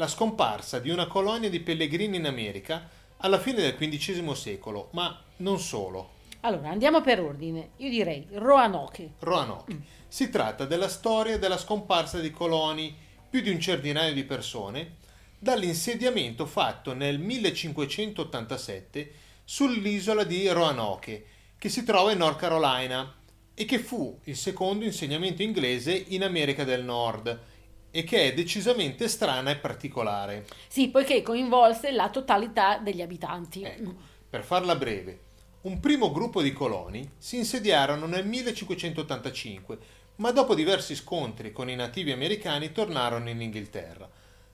La 0.00 0.06
scomparsa 0.06 0.78
di 0.78 0.90
una 0.90 1.08
colonia 1.08 1.50
di 1.50 1.58
pellegrini 1.58 2.18
in 2.18 2.26
America 2.26 2.88
alla 3.16 3.40
fine 3.40 3.60
del 3.60 3.74
XV 3.74 4.30
secolo, 4.30 4.90
ma 4.92 5.20
non 5.38 5.58
solo. 5.58 6.10
Allora, 6.42 6.68
andiamo 6.68 7.00
per 7.00 7.20
ordine. 7.20 7.70
Io 7.78 7.90
direi 7.90 8.24
Roanoke. 8.30 9.14
Roanoke. 9.18 9.76
Si 10.06 10.30
tratta 10.30 10.66
della 10.66 10.88
storia 10.88 11.36
della 11.36 11.58
scomparsa 11.58 12.20
di 12.20 12.30
coloni, 12.30 12.94
più 13.28 13.40
di 13.40 13.50
un 13.50 13.58
centinaio 13.58 14.14
di 14.14 14.22
persone, 14.22 14.98
dall'insediamento 15.36 16.46
fatto 16.46 16.92
nel 16.94 17.18
1587 17.18 19.12
sull'isola 19.42 20.22
di 20.22 20.46
Roanoke, 20.46 21.26
che 21.58 21.68
si 21.68 21.82
trova 21.82 22.12
in 22.12 22.18
North 22.18 22.38
Carolina 22.38 23.16
e 23.52 23.64
che 23.64 23.80
fu 23.80 24.16
il 24.24 24.36
secondo 24.36 24.84
insediamento 24.84 25.42
inglese 25.42 25.92
in 25.92 26.22
America 26.22 26.62
del 26.62 26.84
Nord 26.84 27.47
e 27.90 28.04
che 28.04 28.24
è 28.24 28.34
decisamente 28.34 29.08
strana 29.08 29.50
e 29.50 29.56
particolare. 29.56 30.46
Sì, 30.68 30.88
poiché 30.88 31.22
coinvolse 31.22 31.90
la 31.90 32.10
totalità 32.10 32.78
degli 32.78 33.02
abitanti. 33.02 33.62
Ecco, 33.62 33.94
per 34.28 34.44
farla 34.44 34.76
breve, 34.76 35.20
un 35.62 35.80
primo 35.80 36.12
gruppo 36.12 36.42
di 36.42 36.52
coloni 36.52 37.08
si 37.18 37.36
insediarono 37.36 38.06
nel 38.06 38.26
1585, 38.26 39.78
ma 40.16 40.30
dopo 40.30 40.54
diversi 40.54 40.94
scontri 40.94 41.52
con 41.52 41.68
i 41.68 41.74
nativi 41.74 42.12
americani 42.12 42.72
tornarono 42.72 43.28
in 43.28 43.40
Inghilterra. 43.40 44.08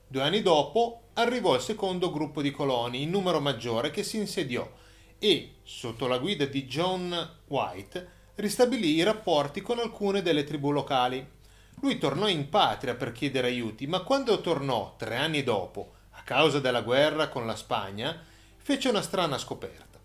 Due 0.07 0.21
anni 0.21 0.41
dopo 0.41 1.01
arrivò 1.13 1.55
il 1.55 1.61
secondo 1.61 2.11
gruppo 2.11 2.41
di 2.41 2.51
coloni 2.51 3.01
in 3.01 3.09
numero 3.09 3.39
maggiore 3.39 3.91
che 3.91 4.03
si 4.03 4.17
insediò 4.17 4.69
e, 5.17 5.55
sotto 5.63 6.07
la 6.07 6.17
guida 6.17 6.45
di 6.45 6.65
John 6.65 7.37
White, 7.47 8.07
ristabilì 8.35 8.95
i 8.95 9.03
rapporti 9.03 9.61
con 9.61 9.79
alcune 9.79 10.21
delle 10.21 10.43
tribù 10.43 10.71
locali. 10.71 11.25
Lui 11.81 11.97
tornò 11.97 12.27
in 12.27 12.49
patria 12.49 12.95
per 12.95 13.11
chiedere 13.11 13.47
aiuti, 13.47 13.87
ma 13.87 14.01
quando 14.01 14.41
tornò 14.41 14.95
tre 14.97 15.17
anni 15.17 15.43
dopo, 15.43 15.93
a 16.11 16.23
causa 16.23 16.59
della 16.59 16.81
guerra 16.81 17.29
con 17.29 17.45
la 17.45 17.55
Spagna, 17.55 18.19
fece 18.57 18.89
una 18.89 19.01
strana 19.01 19.37
scoperta. 19.37 19.99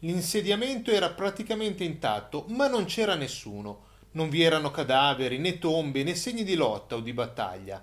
L'insediamento 0.00 0.90
era 0.90 1.10
praticamente 1.10 1.84
intatto, 1.84 2.44
ma 2.48 2.68
non 2.68 2.84
c'era 2.84 3.14
nessuno. 3.14 3.92
Non 4.12 4.28
vi 4.28 4.42
erano 4.42 4.70
cadaveri, 4.70 5.38
né 5.38 5.58
tombe, 5.58 6.02
né 6.04 6.14
segni 6.14 6.44
di 6.44 6.54
lotta 6.54 6.96
o 6.96 7.00
di 7.00 7.12
battaglia, 7.12 7.82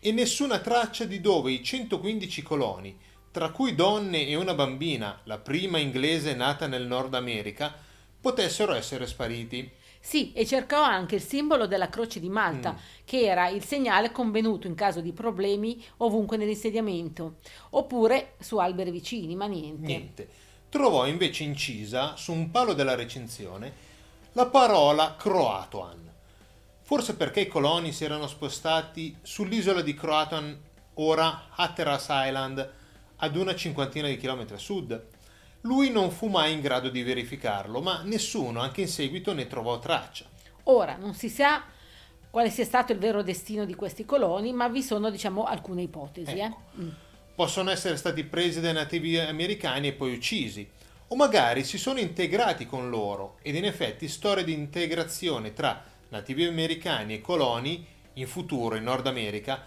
e 0.00 0.12
nessuna 0.12 0.58
traccia 0.58 1.04
di 1.04 1.20
dove 1.20 1.52
i 1.52 1.62
115 1.62 2.42
coloni, 2.42 2.98
tra 3.30 3.50
cui 3.50 3.74
donne 3.74 4.26
e 4.26 4.34
una 4.34 4.54
bambina, 4.54 5.20
la 5.24 5.38
prima 5.38 5.78
inglese 5.78 6.34
nata 6.34 6.66
nel 6.66 6.86
Nord 6.86 7.14
America, 7.14 7.74
potessero 8.20 8.72
essere 8.74 9.06
spariti. 9.06 9.70
Sì, 10.08 10.32
e 10.32 10.46
cercò 10.46 10.80
anche 10.80 11.16
il 11.16 11.20
simbolo 11.20 11.66
della 11.66 11.90
croce 11.90 12.18
di 12.18 12.30
Malta, 12.30 12.72
Mm. 12.72 12.76
che 13.04 13.26
era 13.26 13.48
il 13.48 13.62
segnale 13.62 14.10
convenuto 14.10 14.66
in 14.66 14.74
caso 14.74 15.02
di 15.02 15.12
problemi 15.12 15.84
ovunque 15.98 16.38
nell'insediamento, 16.38 17.40
oppure 17.72 18.32
su 18.40 18.56
alberi 18.56 18.90
vicini, 18.90 19.34
ma 19.36 19.44
niente. 19.44 19.86
Niente. 19.86 20.28
Trovò 20.70 21.06
invece 21.06 21.42
incisa 21.42 22.16
su 22.16 22.32
un 22.32 22.50
palo 22.50 22.72
della 22.72 22.94
recinzione 22.94 23.70
la 24.32 24.46
parola 24.46 25.14
Croatoan. 25.14 26.10
Forse 26.80 27.14
perché 27.14 27.40
i 27.40 27.46
coloni 27.46 27.92
si 27.92 28.04
erano 28.04 28.28
spostati 28.28 29.14
sull'isola 29.20 29.82
di 29.82 29.92
Croatoan, 29.92 30.58
ora 30.94 31.48
Hatteras 31.54 32.06
Island, 32.08 32.70
ad 33.16 33.36
una 33.36 33.54
cinquantina 33.54 34.08
di 34.08 34.16
chilometri 34.16 34.54
a 34.54 34.58
sud. 34.58 35.04
Lui 35.62 35.90
non 35.90 36.10
fu 36.10 36.28
mai 36.28 36.52
in 36.52 36.60
grado 36.60 36.88
di 36.88 37.02
verificarlo, 37.02 37.80
ma 37.80 38.02
nessuno, 38.02 38.60
anche 38.60 38.82
in 38.82 38.88
seguito, 38.88 39.32
ne 39.32 39.46
trovò 39.46 39.78
traccia. 39.78 40.24
Ora, 40.64 40.96
non 40.96 41.14
si 41.14 41.28
sa 41.28 41.64
quale 42.30 42.50
sia 42.50 42.64
stato 42.64 42.92
il 42.92 42.98
vero 42.98 43.22
destino 43.22 43.64
di 43.64 43.74
questi 43.74 44.04
coloni, 44.04 44.52
ma 44.52 44.68
vi 44.68 44.82
sono, 44.82 45.10
diciamo, 45.10 45.44
alcune 45.44 45.82
ipotesi. 45.82 46.38
Ecco. 46.38 46.56
Eh? 46.78 46.82
Mm. 46.82 46.88
Possono 47.34 47.70
essere 47.70 47.96
stati 47.96 48.24
presi 48.24 48.60
dai 48.60 48.72
nativi 48.72 49.18
americani 49.18 49.88
e 49.88 49.92
poi 49.92 50.12
uccisi, 50.12 50.68
o 51.08 51.16
magari 51.16 51.64
si 51.64 51.78
sono 51.78 52.00
integrati 52.00 52.66
con 52.66 52.90
loro 52.90 53.38
ed 53.42 53.54
in 53.54 53.64
effetti 53.64 54.08
storie 54.08 54.44
di 54.44 54.52
integrazione 54.52 55.52
tra 55.52 55.82
nativi 56.10 56.44
americani 56.44 57.14
e 57.14 57.20
coloni 57.20 57.86
in 58.14 58.26
futuro 58.26 58.74
in 58.74 58.82
Nord 58.82 59.06
America 59.06 59.64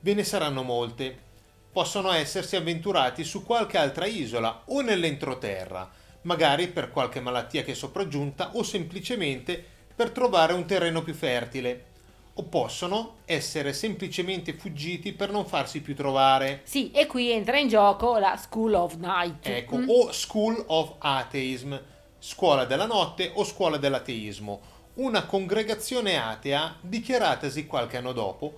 ve 0.00 0.14
ne 0.14 0.22
saranno 0.22 0.62
molte. 0.62 1.32
Possono 1.74 2.12
essersi 2.12 2.54
avventurati 2.54 3.24
su 3.24 3.42
qualche 3.42 3.78
altra 3.78 4.06
isola 4.06 4.62
o 4.66 4.80
nell'entroterra, 4.80 5.90
magari 6.22 6.68
per 6.68 6.92
qualche 6.92 7.18
malattia 7.18 7.64
che 7.64 7.72
è 7.72 7.74
sopraggiunta 7.74 8.50
o 8.54 8.62
semplicemente 8.62 9.60
per 9.92 10.10
trovare 10.10 10.52
un 10.52 10.66
terreno 10.66 11.02
più 11.02 11.14
fertile. 11.14 11.86
O 12.34 12.44
possono 12.44 13.16
essere 13.24 13.72
semplicemente 13.72 14.52
fuggiti 14.52 15.14
per 15.14 15.32
non 15.32 15.46
farsi 15.46 15.80
più 15.80 15.96
trovare. 15.96 16.60
Sì, 16.62 16.92
e 16.92 17.06
qui 17.08 17.32
entra 17.32 17.58
in 17.58 17.66
gioco 17.66 18.18
la 18.18 18.36
School 18.36 18.74
of 18.74 18.94
Night. 18.94 19.44
Ecco, 19.48 19.78
Mm. 19.78 19.88
o 19.88 20.12
School 20.12 20.62
of 20.68 20.92
Atheism, 20.98 21.76
scuola 22.20 22.66
della 22.66 22.86
notte 22.86 23.32
o 23.34 23.42
scuola 23.42 23.78
dell'ateismo, 23.78 24.60
una 24.94 25.24
congregazione 25.26 26.22
atea 26.22 26.76
dichiaratasi 26.80 27.66
qualche 27.66 27.96
anno 27.96 28.12
dopo 28.12 28.54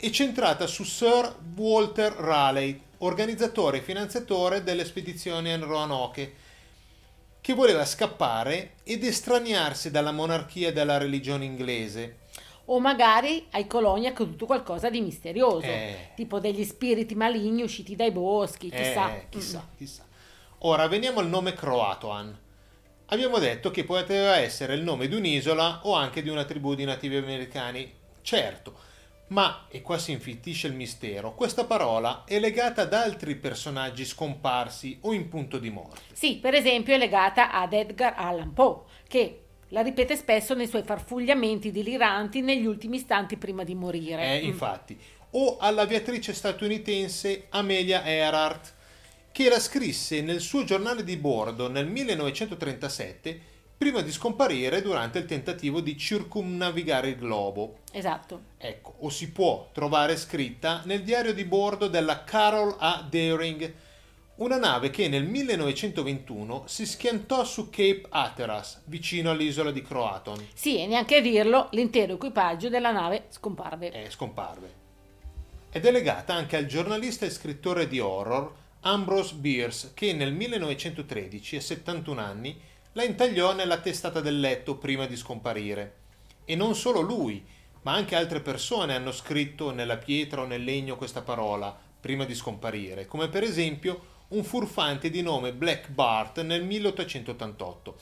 e 0.00 0.12
centrata 0.12 0.66
su 0.66 0.84
Sir 0.84 1.34
Walter 1.56 2.12
Raleigh, 2.12 2.80
organizzatore 2.98 3.78
e 3.78 3.82
finanziatore 3.82 4.62
delle 4.62 4.84
spedizioni 4.84 5.52
a 5.52 5.58
Roanoke, 5.58 6.34
che 7.40 7.54
voleva 7.54 7.84
scappare 7.84 8.74
ed 8.84 9.02
estraniarsi 9.04 9.90
dalla 9.90 10.12
monarchia 10.12 10.68
e 10.68 10.72
dalla 10.72 10.98
religione 10.98 11.44
inglese. 11.44 12.16
o 12.70 12.80
magari 12.80 13.46
ai 13.52 13.66
coloni 13.66 14.04
è 14.04 14.08
accaduto 14.08 14.44
qualcosa 14.44 14.90
di 14.90 15.00
misterioso, 15.00 15.64
Eh. 15.64 16.10
tipo 16.14 16.38
degli 16.38 16.62
spiriti 16.64 17.14
maligni 17.14 17.62
usciti 17.62 17.96
dai 17.96 18.10
boschi, 18.12 18.68
chissà. 18.68 19.16
Eh, 19.16 19.26
chissà, 19.30 19.60
Mm. 19.66 19.76
chissà. 19.78 20.04
Ora 20.58 20.86
veniamo 20.86 21.20
al 21.20 21.28
nome 21.28 21.54
Croatoan. 21.54 22.38
Abbiamo 23.06 23.38
detto 23.38 23.70
che 23.70 23.84
poteva 23.84 24.36
essere 24.36 24.74
il 24.74 24.82
nome 24.82 25.08
di 25.08 25.14
un'isola 25.14 25.80
o 25.84 25.94
anche 25.94 26.20
di 26.22 26.28
una 26.28 26.44
tribù 26.44 26.74
di 26.74 26.84
nativi 26.84 27.16
americani. 27.16 27.90
Certo, 28.20 28.74
ma, 29.28 29.66
e 29.68 29.82
qua 29.82 29.98
si 29.98 30.12
infittisce 30.12 30.66
il 30.68 30.74
mistero, 30.74 31.34
questa 31.34 31.64
parola 31.64 32.24
è 32.26 32.38
legata 32.38 32.82
ad 32.82 32.92
altri 32.94 33.36
personaggi 33.36 34.04
scomparsi 34.04 34.98
o 35.02 35.12
in 35.12 35.28
punto 35.28 35.58
di 35.58 35.70
morte. 35.70 36.00
Sì, 36.12 36.36
per 36.36 36.54
esempio 36.54 36.94
è 36.94 36.98
legata 36.98 37.50
ad 37.52 37.72
Edgar 37.72 38.14
Allan 38.16 38.52
Poe, 38.54 38.82
che 39.06 39.42
la 39.68 39.82
ripete 39.82 40.16
spesso 40.16 40.54
nei 40.54 40.66
suoi 40.66 40.82
farfugliamenti 40.82 41.70
deliranti 41.70 42.40
negli 42.40 42.64
ultimi 42.64 42.96
istanti 42.96 43.36
prima 43.36 43.64
di 43.64 43.74
morire. 43.74 44.38
Eh, 44.38 44.42
Mm. 44.42 44.46
infatti. 44.46 44.98
O 45.32 45.58
all'aviatrice 45.58 46.32
statunitense 46.32 47.46
Amelia 47.50 48.02
Earhart, 48.06 48.74
che 49.30 49.50
la 49.50 49.60
scrisse 49.60 50.22
nel 50.22 50.40
suo 50.40 50.64
giornale 50.64 51.04
di 51.04 51.18
bordo 51.18 51.68
nel 51.68 51.86
1937 51.86 53.40
prima 53.78 54.00
di 54.00 54.10
scomparire 54.10 54.82
durante 54.82 55.20
il 55.20 55.24
tentativo 55.24 55.80
di 55.80 55.96
circumnavigare 55.96 57.10
il 57.10 57.16
globo. 57.16 57.78
Esatto. 57.92 58.40
Ecco, 58.58 58.96
o 58.98 59.08
si 59.08 59.30
può 59.30 59.68
trovare 59.72 60.16
scritta 60.16 60.82
nel 60.84 61.04
diario 61.04 61.32
di 61.32 61.44
bordo 61.44 61.86
della 61.86 62.24
Carol 62.24 62.74
A. 62.76 63.06
Deering, 63.08 63.72
una 64.36 64.56
nave 64.56 64.90
che 64.90 65.08
nel 65.08 65.24
1921 65.24 66.64
si 66.66 66.86
schiantò 66.86 67.44
su 67.44 67.70
Cape 67.70 68.06
Hatteras, 68.08 68.82
vicino 68.86 69.30
all'isola 69.30 69.70
di 69.70 69.82
Croaton. 69.82 70.48
Sì, 70.54 70.80
e 70.80 70.86
neanche 70.88 71.16
a 71.16 71.20
dirlo, 71.20 71.68
l'intero 71.70 72.14
equipaggio 72.14 72.68
della 72.68 72.90
nave 72.90 73.26
scomparve. 73.28 73.92
e 73.92 74.10
scomparve. 74.10 74.74
Ed 75.70 75.84
è 75.86 75.92
legata 75.92 76.34
anche 76.34 76.56
al 76.56 76.66
giornalista 76.66 77.26
e 77.26 77.30
scrittore 77.30 77.86
di 77.86 78.00
horror 78.00 78.52
Ambrose 78.80 79.34
Bierce, 79.34 79.90
che 79.94 80.12
nel 80.12 80.32
1913, 80.32 81.56
a 81.56 81.60
71 81.60 82.20
anni, 82.20 82.60
la 82.98 83.04
intagliò 83.04 83.54
nella 83.54 83.78
testata 83.78 84.20
del 84.20 84.40
letto 84.40 84.76
prima 84.76 85.06
di 85.06 85.16
scomparire. 85.16 85.98
E 86.44 86.56
non 86.56 86.74
solo 86.74 87.00
lui, 87.00 87.46
ma 87.82 87.92
anche 87.92 88.16
altre 88.16 88.40
persone 88.40 88.92
hanno 88.92 89.12
scritto 89.12 89.70
nella 89.70 89.98
pietra 89.98 90.40
o 90.40 90.46
nel 90.46 90.64
legno 90.64 90.96
questa 90.96 91.22
parola 91.22 91.78
prima 92.00 92.24
di 92.24 92.34
scomparire, 92.34 93.06
come 93.06 93.28
per 93.28 93.44
esempio 93.44 94.16
un 94.30 94.42
furfante 94.42 95.10
di 95.10 95.22
nome 95.22 95.52
Black 95.52 95.90
Bart 95.90 96.42
nel 96.42 96.64
1888. 96.64 97.96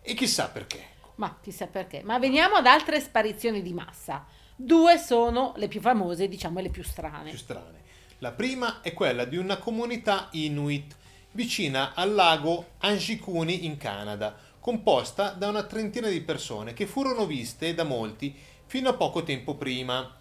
E 0.00 0.14
chissà 0.14 0.48
perché. 0.48 0.90
Ma 1.16 1.36
chissà 1.42 1.66
perché. 1.66 2.02
Ma 2.04 2.20
veniamo 2.20 2.54
ad 2.54 2.66
altre 2.66 3.00
sparizioni 3.00 3.62
di 3.62 3.72
massa. 3.72 4.24
Due 4.54 4.96
sono 4.96 5.54
le 5.56 5.66
più 5.66 5.80
famose, 5.80 6.28
diciamo 6.28 6.60
le 6.60 6.70
più 6.70 6.84
strane. 6.84 7.30
più 7.30 7.38
strane. 7.38 7.82
La 8.18 8.30
prima 8.30 8.80
è 8.80 8.92
quella 8.92 9.24
di 9.24 9.38
una 9.38 9.56
comunità 9.56 10.28
inuit 10.30 10.94
vicina 11.36 11.92
al 11.94 12.14
lago 12.14 12.70
Anjikuni 12.78 13.66
in 13.66 13.76
Canada, 13.76 14.34
composta 14.58 15.30
da 15.30 15.48
una 15.48 15.62
trentina 15.62 16.08
di 16.08 16.22
persone 16.22 16.72
che 16.72 16.86
furono 16.86 17.26
viste 17.26 17.74
da 17.74 17.84
molti 17.84 18.34
fino 18.64 18.88
a 18.88 18.94
poco 18.94 19.22
tempo 19.22 19.54
prima. 19.54 20.16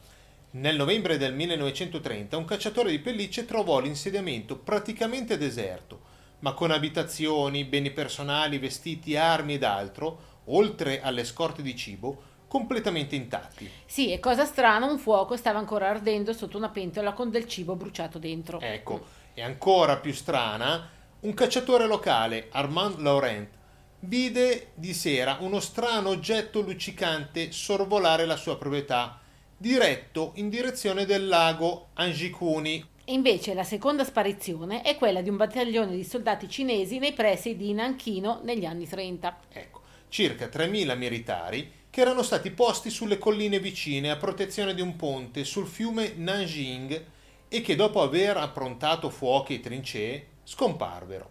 Nel 0.51 0.75
novembre 0.75 1.17
del 1.17 1.33
1930 1.33 2.37
un 2.37 2.45
cacciatore 2.45 2.91
di 2.91 2.99
pellicce 2.99 3.45
trovò 3.45 3.79
l'insediamento 3.79 4.57
praticamente 4.57 5.37
deserto, 5.37 6.01
ma 6.39 6.53
con 6.53 6.69
abitazioni, 6.69 7.63
beni 7.63 7.91
personali, 7.91 8.59
vestiti, 8.59 9.15
armi 9.15 9.55
ed 9.55 9.63
altro, 9.63 10.33
oltre 10.45 11.01
alle 11.01 11.23
scorte 11.23 11.61
di 11.61 11.75
cibo, 11.75 12.33
completamente 12.47 13.15
intatti. 13.15 13.69
Sì, 13.85 14.11
e 14.11 14.19
cosa 14.19 14.45
strana, 14.45 14.85
un 14.85 14.99
fuoco 14.99 15.35
stava 15.37 15.59
ancora 15.59 15.89
ardendo 15.89 16.33
sotto 16.33 16.57
una 16.57 16.69
pentola 16.69 17.13
con 17.13 17.31
del 17.31 17.47
cibo 17.47 17.75
bruciato 17.75 18.19
dentro. 18.19 18.59
Ecco, 18.59 19.23
e 19.33 19.41
ancora 19.41 19.97
più 19.97 20.13
strana, 20.13 20.89
un 21.25 21.33
cacciatore 21.33 21.87
locale, 21.87 22.49
Armand 22.51 22.99
Laurent, 22.99 23.49
vide 24.01 24.67
di 24.75 24.93
sera 24.93 25.37
uno 25.39 25.59
strano 25.59 26.09
oggetto 26.09 26.61
luccicante 26.61 27.51
sorvolare 27.51 28.25
la 28.25 28.35
sua 28.35 28.57
proprietà, 28.57 29.19
diretto 29.57 30.33
in 30.35 30.49
direzione 30.49 31.05
del 31.05 31.27
lago 31.27 31.87
Anjikuni. 31.93 32.85
E 33.05 33.13
invece 33.13 33.55
la 33.55 33.63
seconda 33.63 34.03
sparizione 34.03 34.83
è 34.83 34.95
quella 34.97 35.21
di 35.21 35.29
un 35.29 35.37
battaglione 35.37 35.95
di 35.95 36.03
soldati 36.03 36.47
cinesi 36.47 36.99
nei 36.99 37.13
pressi 37.13 37.55
di 37.55 37.73
Nanchino 37.73 38.41
negli 38.43 38.65
anni 38.65 38.87
30. 38.87 39.39
Ecco, 39.51 39.81
circa 40.09 40.45
3.000 40.45 40.95
militari 40.95 41.71
che 41.89 42.01
erano 42.01 42.21
stati 42.21 42.51
posti 42.51 42.91
sulle 42.91 43.17
colline 43.17 43.59
vicine 43.59 44.11
a 44.11 44.17
protezione 44.17 44.75
di 44.75 44.81
un 44.81 44.95
ponte 44.95 45.43
sul 45.43 45.65
fiume 45.65 46.13
Nanjing 46.15 47.05
e 47.47 47.61
che 47.61 47.75
dopo 47.75 48.03
aver 48.03 48.37
approntato 48.37 49.09
fuochi 49.09 49.55
e 49.55 49.59
trincee 49.59 50.33
scomparvero. 50.45 51.29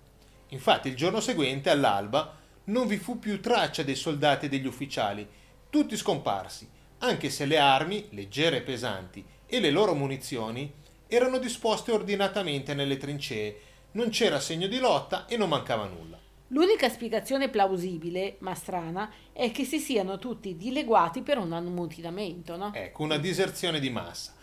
Infatti 0.49 0.89
il 0.89 0.97
giorno 0.97 1.21
seguente, 1.21 1.71
all'alba, 1.71 2.37
non 2.65 2.87
vi 2.87 2.99
fu 2.99 3.19
più 3.19 3.41
traccia 3.41 3.83
dei 3.83 3.97
soldati 3.97 4.47
e 4.47 4.49
degli 4.51 4.67
ufficiali, 4.67 5.27
tutti 5.71 5.97
scomparsi, 5.97 6.69
anche 6.99 7.31
se 7.31 7.47
le 7.47 7.59
armi, 7.59 8.09
leggere 8.11 8.59
e 8.59 8.63
pesanti, 8.63 9.25
e 9.47 9.61
le 9.61 9.71
loro 9.71 9.95
munizioni 9.95 10.73
erano 11.07 11.39
disposte 11.39 11.93
ordinatamente 11.93 12.75
nelle 12.75 12.97
trincee, 12.97 13.61
non 13.93 14.11
c'era 14.11 14.41
segno 14.41 14.67
di 14.67 14.79
lotta 14.79 15.27
e 15.27 15.37
non 15.37 15.49
mancava 15.49 15.87
nulla. 15.87 16.19
L'unica 16.49 16.89
spiegazione 16.89 17.49
plausibile, 17.49 18.37
ma 18.41 18.55
strana, 18.55 19.11
è 19.33 19.51
che 19.51 19.65
si 19.65 19.79
siano 19.79 20.19
tutti 20.19 20.57
dileguati 20.57 21.23
per 21.23 21.39
un 21.39 21.53
ammutinamento, 21.53 22.57
no? 22.57 22.73
Ecco, 22.75 23.03
una 23.03 23.17
diserzione 23.17 23.81
di 23.81 23.91
massa, 23.91 24.34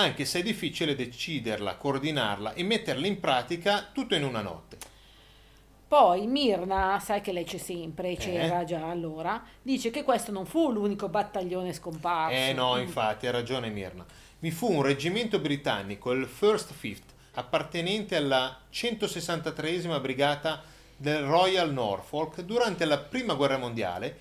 anche 0.00 0.24
se 0.24 0.40
è 0.40 0.42
difficile 0.42 0.94
deciderla, 0.94 1.76
coordinarla 1.76 2.54
e 2.54 2.62
metterla 2.62 3.06
in 3.06 3.20
pratica 3.20 3.88
tutto 3.92 4.14
in 4.14 4.24
una 4.24 4.40
notte. 4.40 4.78
Poi 5.90 6.26
Mirna, 6.28 7.00
sai 7.00 7.20
che 7.20 7.32
lei 7.32 7.42
c'è 7.42 7.58
sempre, 7.58 8.14
c'era 8.14 8.62
già 8.62 8.88
allora, 8.88 9.42
dice 9.60 9.90
che 9.90 10.04
questo 10.04 10.30
non 10.30 10.46
fu 10.46 10.70
l'unico 10.70 11.08
battaglione 11.08 11.72
scomparso. 11.72 12.36
Eh 12.36 12.52
no, 12.52 12.78
infatti, 12.78 13.26
ha 13.26 13.32
ragione 13.32 13.70
Mirna. 13.70 14.06
Vi 14.38 14.52
fu 14.52 14.70
un 14.70 14.82
reggimento 14.82 15.40
britannico, 15.40 16.12
il 16.12 16.26
First 16.26 16.72
Fifth, 16.72 17.12
appartenente 17.32 18.14
alla 18.14 18.60
163esima 18.72 20.00
brigata 20.00 20.62
del 20.96 21.24
Royal 21.24 21.72
Norfolk 21.72 22.42
durante 22.42 22.84
la 22.84 22.98
Prima 22.98 23.34
Guerra 23.34 23.58
Mondiale, 23.58 24.18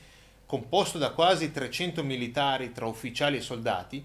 composto 0.47 0.97
da 0.97 1.11
quasi 1.11 1.51
300 1.51 2.03
militari 2.03 2.71
tra 2.71 2.87
ufficiali 2.87 3.37
e 3.37 3.41
soldati, 3.41 4.03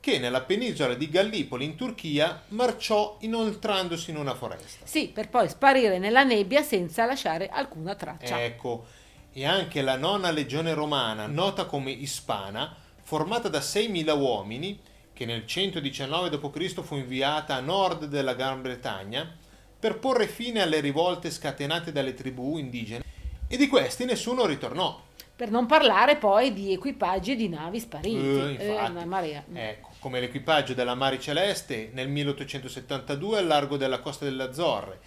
che 0.00 0.18
nella 0.18 0.40
penisola 0.40 0.94
di 0.94 1.10
Gallipoli 1.10 1.64
in 1.66 1.76
Turchia 1.76 2.42
marciò 2.48 3.18
inoltrandosi 3.20 4.10
in 4.10 4.16
una 4.16 4.34
foresta. 4.34 4.86
Sì, 4.86 5.08
per 5.08 5.28
poi 5.28 5.48
sparire 5.48 5.98
nella 5.98 6.24
nebbia 6.24 6.62
senza 6.62 7.04
lasciare 7.04 7.48
alcuna 7.48 7.94
traccia. 7.94 8.42
Ecco, 8.42 8.86
e 9.32 9.44
anche 9.44 9.82
la 9.82 9.96
nona 9.96 10.30
legione 10.30 10.72
romana, 10.72 11.26
nota 11.26 11.66
come 11.66 11.90
Ispana, 11.90 12.74
formata 13.02 13.48
da 13.48 13.58
6.000 13.58 14.18
uomini, 14.18 14.80
che 15.12 15.26
nel 15.26 15.46
119 15.46 16.30
d.C. 16.30 16.80
fu 16.80 16.96
inviata 16.96 17.54
a 17.54 17.60
nord 17.60 18.06
della 18.06 18.32
Gran 18.32 18.62
Bretagna 18.62 19.36
per 19.78 19.98
porre 19.98 20.26
fine 20.26 20.62
alle 20.62 20.80
rivolte 20.80 21.30
scatenate 21.30 21.92
dalle 21.92 22.14
tribù 22.14 22.56
indigene, 22.56 23.04
e 23.46 23.56
di 23.58 23.66
questi 23.68 24.06
nessuno 24.06 24.46
ritornò. 24.46 24.98
Per 25.36 25.50
non 25.50 25.66
parlare 25.66 26.16
poi 26.16 26.52
di 26.52 26.72
equipaggi 26.72 27.32
e 27.32 27.36
di 27.36 27.48
navi 27.48 27.80
spariti. 27.80 28.16
Eh, 28.16 28.56
Eh, 28.58 28.66
infatti. 28.68 28.90
una 28.90 29.04
marea. 29.06 29.42
Ecco, 29.52 29.88
come 30.00 30.18
l'equipaggio 30.18 30.74
della 30.74 30.94
Mari 30.94 31.20
Celeste 31.20 31.90
nel 31.92 32.08
1872 32.08 33.38
al 33.38 33.46
largo 33.46 33.76
della 33.76 34.00
costa 34.00 34.24
delle 34.24 34.44
Azzorre, 34.44 34.98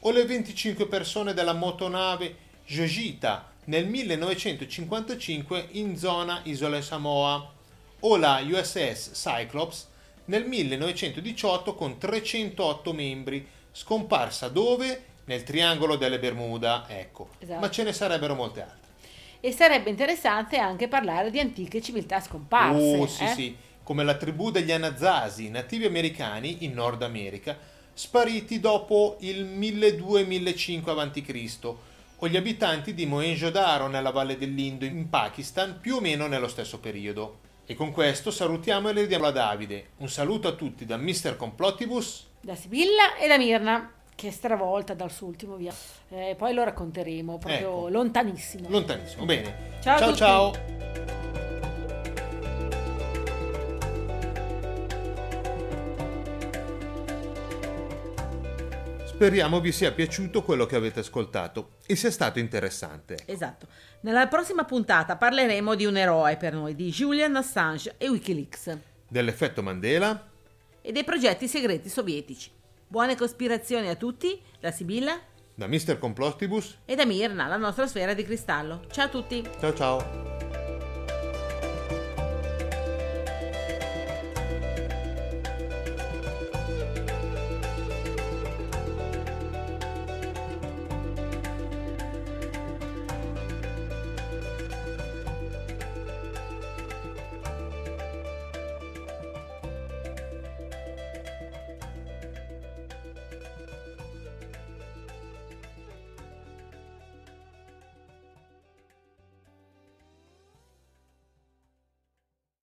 o 0.00 0.10
le 0.12 0.24
25 0.24 0.86
persone 0.86 1.34
della 1.34 1.52
motonave 1.52 2.36
Jojita 2.64 3.52
nel 3.64 3.86
1955 3.86 5.68
in 5.72 5.96
zona 5.98 6.40
Isole 6.44 6.80
Samoa, 6.80 7.52
o 8.00 8.16
la 8.16 8.40
USS 8.44 9.10
Cyclops 9.12 9.88
nel 10.26 10.44
1918 10.46 11.74
con 11.74 11.98
308 11.98 12.92
membri, 12.92 13.46
scomparsa 13.72 14.48
dove? 14.48 15.04
Nel 15.24 15.42
triangolo 15.42 15.96
delle 15.96 16.20
Bermuda, 16.20 16.84
ecco. 16.88 17.30
Esatto. 17.38 17.60
Ma 17.60 17.68
ce 17.68 17.82
ne 17.82 17.92
sarebbero 17.92 18.36
molte 18.36 18.62
altre. 18.62 18.84
E 19.40 19.50
sarebbe 19.50 19.90
interessante 19.90 20.56
anche 20.56 20.86
parlare 20.86 21.30
di 21.30 21.40
antiche 21.40 21.82
civiltà 21.82 22.20
scomparse. 22.20 22.96
Oh, 22.96 23.06
sì, 23.06 23.24
eh? 23.24 23.28
sì, 23.28 23.56
come 23.86 24.02
la 24.02 24.16
tribù 24.16 24.50
degli 24.50 24.72
Anasazi, 24.72 25.48
nativi 25.48 25.84
americani 25.84 26.64
in 26.64 26.72
Nord 26.74 27.04
America, 27.04 27.56
spariti 27.94 28.58
dopo 28.58 29.16
il 29.20 29.44
1200-1005 29.44 30.98
a.C., 30.98 31.74
o 32.18 32.26
gli 32.26 32.36
abitanti 32.36 32.94
di 32.94 33.06
Mohenjo-Daro 33.06 33.86
nella 33.86 34.10
valle 34.10 34.36
dell'Indo 34.36 34.84
in 34.84 35.08
Pakistan, 35.08 35.78
più 35.80 35.94
o 35.96 36.00
meno 36.00 36.26
nello 36.26 36.48
stesso 36.48 36.80
periodo. 36.80 37.38
E 37.64 37.76
con 37.76 37.92
questo 37.92 38.32
salutiamo 38.32 38.88
e 38.88 38.92
le 38.92 39.06
diamo 39.06 39.26
a 39.26 39.30
Davide. 39.30 39.90
Un 39.98 40.08
saluto 40.08 40.48
a 40.48 40.52
tutti 40.52 40.84
da 40.84 40.96
Mr. 40.96 41.36
Complottibus. 41.36 42.26
Da 42.40 42.56
Sibilla 42.56 43.14
e 43.14 43.28
da 43.28 43.38
Mirna, 43.38 43.92
che 44.16 44.26
è 44.26 44.30
stravolta 44.32 44.94
dal 44.94 45.12
suo 45.12 45.28
ultimo 45.28 45.54
via. 45.54 45.72
Eh, 46.08 46.34
poi 46.36 46.52
lo 46.54 46.64
racconteremo, 46.64 47.38
proprio 47.38 47.68
Ecco. 47.68 47.88
lontanissimo. 47.88 48.68
Lontanissimo. 48.68 49.24
Bene. 49.24 49.78
Ciao 49.80 50.12
ciao. 50.12 51.25
Speriamo 59.16 59.60
vi 59.60 59.72
sia 59.72 59.92
piaciuto 59.92 60.42
quello 60.42 60.66
che 60.66 60.76
avete 60.76 61.00
ascoltato 61.00 61.76
e 61.86 61.96
sia 61.96 62.10
stato 62.10 62.38
interessante. 62.38 63.16
Esatto. 63.24 63.66
Nella 64.00 64.26
prossima 64.26 64.64
puntata 64.64 65.16
parleremo 65.16 65.74
di 65.74 65.86
un 65.86 65.96
eroe 65.96 66.36
per 66.36 66.52
noi, 66.52 66.74
di 66.74 66.90
Julian 66.90 67.34
Assange 67.34 67.94
e 67.96 68.10
Wikileaks. 68.10 68.76
Dell'effetto 69.08 69.62
Mandela 69.62 70.22
e 70.82 70.92
dei 70.92 71.02
progetti 71.02 71.48
segreti 71.48 71.88
sovietici. 71.88 72.50
Buone 72.86 73.16
cospirazioni 73.16 73.88
a 73.88 73.94
tutti, 73.94 74.38
da 74.60 74.70
Sibilla, 74.70 75.18
da 75.54 75.66
Mr. 75.66 75.96
Complostibus 75.96 76.80
e 76.84 76.94
da 76.94 77.06
Mirna, 77.06 77.46
la 77.46 77.56
nostra 77.56 77.86
sfera 77.86 78.12
di 78.12 78.22
cristallo. 78.22 78.82
Ciao 78.90 79.06
a 79.06 79.08
tutti! 79.08 79.42
Ciao 79.58 79.72
ciao! 79.72 80.35